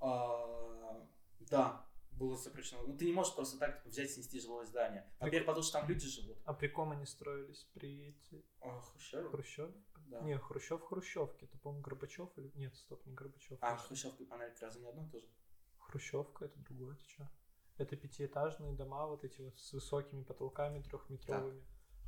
А, 0.00 1.06
да, 1.38 1.86
было 2.10 2.36
запрещено. 2.36 2.82
Ну, 2.82 2.96
ты 2.96 3.04
не 3.04 3.12
можешь 3.12 3.32
просто 3.32 3.56
так 3.58 3.78
типа, 3.78 3.88
взять 3.90 4.10
и 4.10 4.14
снести 4.14 4.40
жилое 4.40 4.66
здание. 4.66 5.08
Во-первых, 5.20 5.46
потому 5.46 5.62
что 5.62 5.78
там 5.78 5.88
люди 5.88 6.08
живут. 6.08 6.38
А 6.44 6.54
при 6.54 6.66
ком 6.66 6.90
они 6.90 7.06
строились? 7.06 7.68
При 7.72 8.16
А, 8.60 8.80
Хрущеве? 8.80 9.28
Хрущеве? 9.28 9.72
Да. 10.08 10.20
Не, 10.22 10.38
Хрущев 10.38 10.82
Хрущевки. 10.82 11.44
Это, 11.44 11.56
по-моему, 11.58 11.84
Горбачев 11.84 12.36
или... 12.36 12.50
Нет, 12.56 12.74
стоп, 12.74 13.06
не 13.06 13.14
Горбачев. 13.14 13.58
А 13.60 13.76
Хрущевка 13.76 14.24
и 14.24 14.26
панелька 14.26 14.66
разве 14.66 14.82
не 14.82 14.88
одно 14.88 15.04
и 15.04 15.08
то 15.08 15.20
же? 15.20 15.26
Хрущевка 15.92 16.46
это 16.46 16.58
другое, 16.60 16.96
ты 16.96 17.04
чё? 17.04 17.28
Это 17.76 17.96
пятиэтажные 17.96 18.72
дома, 18.72 19.06
вот 19.06 19.24
эти 19.24 19.42
вот 19.42 19.58
с 19.58 19.72
высокими 19.74 20.22
потолками 20.22 20.80
трехметровыми, 20.82 21.62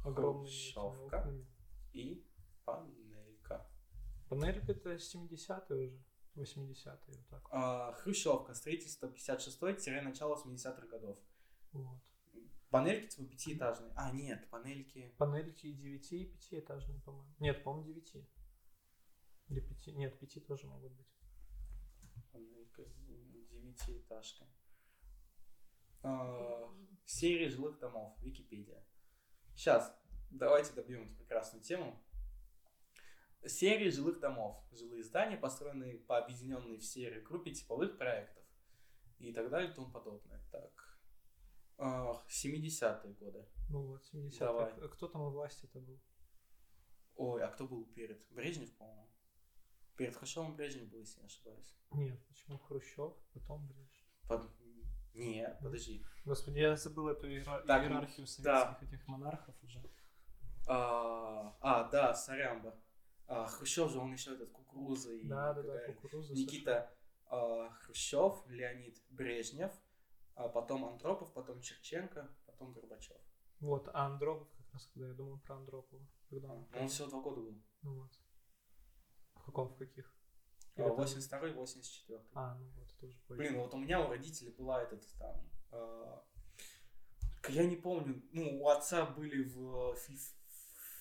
огромными 0.04 0.46
этими 0.46 0.72
Хрущевка. 0.72 1.16
окнами. 1.18 1.46
И 1.92 2.26
панелька. 2.64 3.70
Панелька 4.30 4.72
это 4.72 4.94
70-е 4.94 5.76
уже, 5.76 6.02
80-е, 6.34 7.16
вот 7.16 7.28
так. 7.28 7.46
А, 7.50 7.92
Хрущевка, 7.92 8.54
строительство 8.54 9.06
56-начало 9.06 10.42
80-х 10.42 10.86
годов. 10.86 11.18
Вот. 11.72 12.00
Панельки 12.70 13.08
типа 13.08 13.28
пятиэтажные. 13.30 13.92
А, 13.96 14.10
нет, 14.12 14.48
панельки... 14.48 15.14
Панельки 15.18 15.66
и 15.66 15.74
9 15.74 16.12
и 16.12 16.24
пятиэтажные, 16.24 17.00
по-моему. 17.02 17.34
Нет, 17.38 17.62
по-моему, 17.62 17.86
9. 17.86 18.16
Или 19.48 19.60
5. 19.60 19.86
Нет, 19.88 20.18
5 20.18 20.46
тоже 20.46 20.66
могут 20.66 20.92
быть. 20.92 21.06
Девятиэтажка. 23.74 24.46
А, 26.02 26.70
серия 27.04 27.48
жилых 27.48 27.78
домов. 27.78 28.14
Википедия. 28.18 28.84
Сейчас, 29.54 29.96
давайте 30.30 30.72
добьем 30.74 31.04
эту 31.04 31.14
прекрасную 31.14 31.62
тему. 31.62 32.00
Серии 33.46 33.90
жилых 33.90 34.20
домов. 34.20 34.56
Жилые 34.72 35.02
здания, 35.02 35.36
построенные 35.36 35.98
по 35.98 36.18
объединенной 36.18 36.78
в 36.78 36.84
серии 36.84 37.20
группе 37.20 37.52
типовых 37.52 37.98
проектов. 37.98 38.42
И 39.18 39.32
так 39.32 39.50
далее 39.50 39.70
и 39.70 39.74
тому 39.74 39.90
подобное. 39.90 40.40
Так. 40.50 40.98
А, 41.78 42.22
70-е 42.28 43.14
годы. 43.14 43.46
Ну 43.70 43.86
вот, 43.86 44.04
70-е. 44.12 44.38
Давай. 44.38 44.72
А 44.72 44.88
Кто 44.88 45.08
там 45.08 45.22
у 45.22 45.30
власти 45.30 45.66
это 45.66 45.80
был? 45.80 46.00
Ой, 47.16 47.42
а 47.42 47.48
кто 47.48 47.66
был 47.66 47.84
перед? 47.86 48.26
Брежнев, 48.30 48.72
по-моему. 48.76 49.08
Перед 49.96 50.16
Хрущевым 50.16 50.56
Брежнев 50.56 50.88
был, 50.90 51.00
если 51.00 51.20
не 51.20 51.26
ошибаюсь. 51.26 51.74
Нет, 51.92 52.20
почему 52.26 52.58
Хрущев, 52.58 53.12
потом 53.32 53.66
Брежнев. 53.66 53.88
Под... 54.28 54.50
Нет, 55.14 55.58
подожди. 55.62 56.04
Господи, 56.24 56.58
я 56.58 56.76
забыл 56.76 57.08
эту 57.08 57.28
иера- 57.28 57.62
Так, 57.66 57.84
иерархию 57.84 58.26
да. 58.42 58.64
советских 58.74 58.92
этих 58.92 59.06
монархов 59.06 59.54
уже. 59.62 59.80
А, 60.66 61.56
а, 61.60 61.84
да, 61.90 62.14
Сарямба. 62.14 62.74
А, 63.26 63.46
Хрущев 63.46 63.90
же, 63.90 63.98
он 63.98 64.12
еще 64.12 64.34
этот 64.34 64.50
кукуруза 64.50 65.12
и 65.12 65.26
Да, 65.28 65.52
да, 65.52 65.62
да, 65.62 65.92
кукуруза. 65.92 66.32
Никита 66.34 66.92
а, 67.26 67.70
Хрущев, 67.70 68.44
Леонид 68.48 69.00
Брежнев, 69.10 69.72
а 70.34 70.48
потом 70.48 70.84
Андропов, 70.84 71.32
потом 71.32 71.60
Черченко, 71.60 72.28
потом 72.46 72.72
Горбачев. 72.72 73.16
Вот, 73.60 73.88
а 73.94 74.06
Андропов 74.06 74.48
как 74.56 74.72
раз, 74.72 74.86
когда 74.92 75.08
я 75.08 75.14
думал 75.14 75.38
про 75.38 75.56
Андропова. 75.56 76.02
Когда 76.28 76.48
он, 76.48 76.66
Он 76.74 76.88
всего 76.88 77.08
два 77.08 77.20
года 77.20 77.40
был. 77.42 77.62
Ну 77.82 78.00
вот. 78.00 78.10
В 79.44 79.46
каком, 79.46 79.68
в 79.68 79.76
каких? 79.76 80.10
А, 80.76 80.80
Или 80.80 80.88
там- 80.88 80.96
82 80.96 81.48
84 81.52 82.20
А, 82.32 82.54
ну 82.54 82.70
вот, 82.78 82.88
это 82.96 83.06
уже 83.06 83.18
позже. 83.28 83.38
Блин, 83.38 83.58
вот 83.58 83.74
у 83.74 83.78
меня 83.78 84.00
у 84.00 84.08
родителей 84.08 84.50
была 84.52 84.82
этот 84.82 85.06
там... 85.18 85.46
к- 87.42 87.50
я 87.50 87.66
не 87.66 87.76
помню, 87.76 88.22
ну, 88.32 88.62
у 88.62 88.68
отца 88.68 89.04
были 89.06 89.44
в 89.44 89.94
фи- 89.96 90.34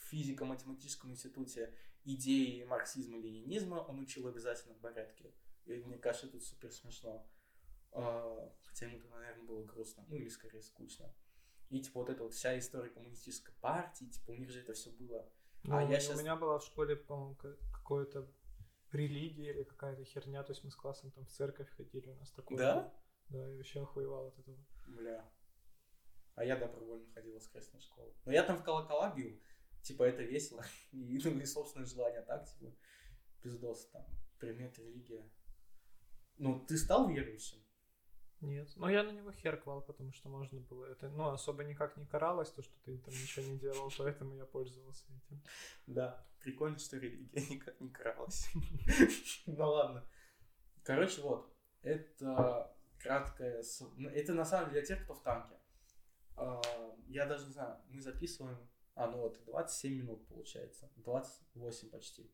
физико-математическом 0.10 1.12
институте 1.12 1.74
идеи 2.06 2.64
марксизма 2.66 3.18
и 3.18 3.22
ленинизма, 3.22 3.76
он 3.76 4.00
учил 4.00 4.24
в 4.24 4.28
обязательном 4.28 4.78
порядке. 4.80 5.34
И 5.66 5.74
мне 5.76 5.98
кажется, 5.98 6.28
это 6.28 6.40
супер 6.42 6.72
смешно. 6.74 7.26
А, 7.94 8.52
хотя 8.66 8.88
ему-то, 8.88 9.08
наверное, 9.08 9.46
было 9.46 9.64
грустно, 9.64 10.04
ну 10.10 10.16
или 10.18 10.28
скорее 10.28 10.62
скучно. 10.62 11.14
И 11.70 11.80
типа 11.82 12.02
вот 12.02 12.10
эта 12.10 12.24
вот 12.24 12.34
вся 12.34 12.60
история 12.60 12.90
коммунистической 12.90 13.54
партии, 13.62 14.06
типа 14.06 14.32
у 14.32 14.36
них 14.36 14.50
же 14.52 14.60
это 14.60 14.74
все 14.74 14.92
было. 14.92 15.28
Ну, 15.64 15.76
а 15.78 15.84
у 15.84 15.88
я 15.90 15.98
У 16.12 16.18
меня 16.20 16.36
была 16.36 16.60
в 16.60 16.64
школе, 16.66 16.96
по-моему, 16.98 17.36
какое-то 17.84 18.26
религия 18.94 19.52
или 19.52 19.64
какая-то 19.64 20.04
херня, 20.06 20.42
то 20.44 20.54
есть 20.54 20.64
мы 20.64 20.72
с 20.72 20.76
классом 20.76 21.12
там 21.12 21.26
в 21.26 21.32
церковь 21.32 21.70
ходили, 21.72 22.10
у 22.10 22.16
нас 22.16 22.32
такое 22.32 22.58
Да? 22.58 22.94
Да, 23.30 23.48
я 23.50 23.58
вообще 23.58 23.82
охуевал 23.82 24.28
от 24.28 24.40
этого. 24.40 24.58
Бля. 24.88 25.30
А 26.36 26.46
я 26.46 26.56
добровольно 26.56 27.06
ходил 27.14 27.34
в 27.34 27.36
воскресную 27.36 27.82
школу. 27.82 28.16
Но 28.26 28.32
я 28.32 28.44
там 28.44 28.58
в 28.58 28.64
колокола 28.64 29.14
бил. 29.14 29.40
Типа, 29.82 30.04
это 30.04 30.24
весело. 30.24 30.64
И, 30.92 31.20
ну, 31.24 31.40
и 31.40 31.46
собственное 31.46 31.86
желание 31.86 32.22
так, 32.22 32.48
типа, 32.48 32.74
пиздос 33.42 33.88
там. 33.88 34.06
Предмет 34.40 34.78
религия. 34.80 35.30
Ну, 36.38 36.66
ты 36.66 36.78
стал 36.78 37.10
верующим? 37.10 37.63
Нет. 38.44 38.70
Но 38.76 38.90
я 38.90 39.04
на 39.04 39.12
него 39.12 39.32
хер 39.32 39.56
клал, 39.58 39.82
потому 39.82 40.12
что 40.12 40.28
можно 40.28 40.60
было. 40.60 40.86
Это, 40.86 41.10
ну, 41.10 41.30
особо 41.30 41.64
никак 41.64 41.96
не 41.96 42.06
каралось, 42.06 42.52
то, 42.52 42.62
что 42.62 42.74
ты 42.84 42.98
там 42.98 43.14
ничего 43.14 43.46
не 43.46 43.58
делал, 43.58 43.90
поэтому 43.98 44.36
я 44.36 44.46
пользовался 44.46 45.06
этим. 45.16 45.42
Да. 45.88 46.26
Прикольно, 46.42 46.78
что 46.78 46.98
религия 46.98 47.42
никак 47.50 47.80
не 47.80 47.90
кралась. 47.90 48.50
Ну 49.46 49.70
ладно. 49.70 50.04
Короче, 50.84 51.22
вот. 51.22 51.56
Это 51.84 52.76
краткое... 53.00 53.64
ну, 53.96 54.10
Это 54.10 54.34
на 54.34 54.46
самом 54.46 54.70
деле 54.72 54.82
для 54.82 54.96
тех, 54.96 55.04
кто 55.06 55.14
в 55.14 55.24
танке. 55.24 55.56
А, 56.36 56.62
Я 57.08 57.26
даже 57.26 57.46
не 57.46 57.54
знаю, 57.54 57.82
мы 57.88 58.02
записываем... 58.02 58.70
А, 58.96 59.08
ну 59.08 59.20
вот, 59.20 59.42
27 59.46 59.94
минут 59.94 60.28
получается. 60.28 60.92
28 60.98 61.90
почти. 61.90 62.30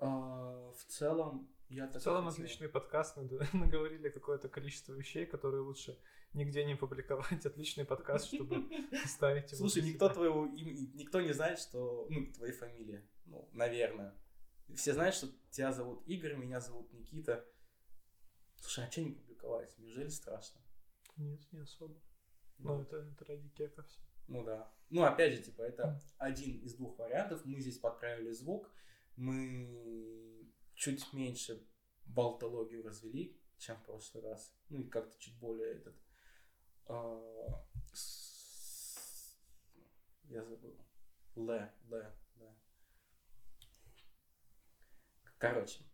А, 0.00 0.72
В 0.72 0.84
целом, 0.86 1.48
я 1.68 1.86
так 1.86 2.00
В 2.00 2.04
целом 2.04 2.24
хотел- 2.26 2.44
отличный 2.44 2.68
подкаст, 2.68 3.16
наговорили 3.52 4.08
какое-то 4.10 4.48
количество 4.48 4.92
вещей, 4.94 5.26
которые 5.26 5.62
лучше 5.62 5.98
нигде 6.32 6.64
не 6.64 6.74
публиковать. 6.76 7.44
Отличный 7.46 7.84
подкаст, 7.84 8.26
чтобы 8.26 8.68
ставить 9.06 9.52
его. 9.52 9.58
Слушай, 9.68 9.82
никто 9.82 10.08
твоего 10.08 10.46
никто 10.46 11.20
не 11.20 11.32
знает, 11.32 11.58
что, 11.58 12.06
ну, 12.10 12.32
твоей 12.32 12.52
фамилии, 12.52 13.06
ну, 13.26 13.48
наверное. 13.52 14.14
Все 14.74 14.92
знают, 14.92 15.14
что 15.14 15.28
тебя 15.50 15.72
зовут 15.72 16.06
Игорь, 16.06 16.36
меня 16.36 16.60
зовут 16.60 16.92
Никита. 16.92 17.46
Слушай, 18.56 18.86
а 18.86 18.90
что 18.90 19.02
не 19.02 19.12
публиковать? 19.12 19.76
Неужели 19.78 20.08
страшно? 20.08 20.60
Нет, 21.16 21.40
не 21.52 21.60
особо. 21.60 21.98
Ну, 22.58 22.82
это, 22.82 22.96
это 22.98 23.24
ради 23.24 23.48
кека 23.50 23.82
все. 23.82 24.00
Ну 24.26 24.44
да. 24.44 24.70
Ну, 24.90 25.04
опять 25.04 25.34
же, 25.34 25.42
типа, 25.42 25.62
это 25.62 26.00
один 26.18 26.58
из 26.60 26.74
двух 26.74 26.98
вариантов. 26.98 27.44
Мы 27.44 27.60
здесь 27.60 27.78
подправили 27.78 28.32
звук. 28.32 28.70
Мы 29.16 30.37
чуть 30.78 31.12
меньше 31.12 31.66
болтологию 32.06 32.84
развели, 32.84 33.36
чем 33.58 33.76
в 33.76 33.82
прошлый 33.84 34.22
раз. 34.22 34.54
Ну 34.68 34.80
и 34.80 34.88
как-то 34.88 35.18
чуть 35.18 35.36
более 35.38 35.74
этот... 35.74 35.96
а, 36.86 37.66
с- 37.92 39.36
Я 40.24 40.44
забыл. 40.44 40.76
Л, 41.36 41.50
Л, 41.50 41.68
Л. 42.40 42.56
Короче. 45.38 45.84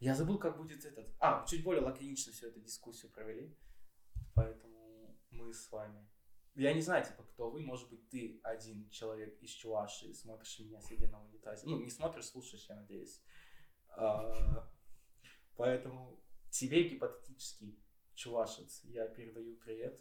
Я 0.00 0.14
забыл, 0.14 0.38
как 0.38 0.56
будет 0.56 0.84
этот... 0.84 1.08
А, 1.20 1.44
чуть 1.46 1.62
более 1.62 1.82
лаконично 1.82 2.32
всю 2.32 2.48
эту 2.48 2.60
дискуссию 2.60 3.12
провели. 3.12 3.56
Поэтому 4.34 5.16
мы 5.30 5.52
с 5.52 5.70
вами 5.70 6.08
я 6.54 6.74
не 6.74 6.80
знаю, 6.80 7.04
типа, 7.04 7.22
кто 7.22 7.50
вы. 7.50 7.60
Может 7.62 7.88
быть, 7.88 8.08
ты 8.08 8.40
один 8.42 8.90
человек 8.90 9.40
из 9.40 9.50
Чувашии, 9.50 10.12
смотришь 10.12 10.58
меня, 10.58 10.80
сидя 10.80 11.08
на 11.08 11.22
унитазе. 11.22 11.64
Ну, 11.68 11.78
не 11.78 11.88
смотришь, 11.88 12.26
слушаешь, 12.26 12.68
я 12.68 12.74
надеюсь. 12.74 13.22
А, 13.90 14.68
поэтому 15.56 16.20
тебе 16.50 16.88
гипотетический 16.88 17.78
чувашец 18.14 18.80
я 18.84 19.06
передаю 19.08 19.56
привет. 19.56 20.00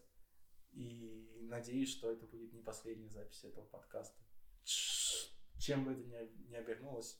И 0.73 1.39
надеюсь, 1.41 1.91
что 1.91 2.11
это 2.11 2.25
будет 2.25 2.53
не 2.53 2.61
последняя 2.61 3.09
запись 3.09 3.43
этого 3.43 3.65
подкаста. 3.65 4.21
Чем 4.63 5.85
бы 5.85 5.93
это 5.93 6.01
ни 6.49 6.55
обернулось. 6.55 7.19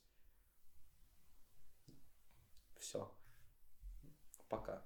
Все. 2.80 3.16
Пока. 4.50 4.86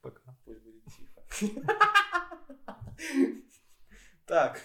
Пока. 0.00 0.36
Пусть 0.44 0.60
будет 0.62 0.84
тихо. 0.86 1.24
так. 4.26 4.62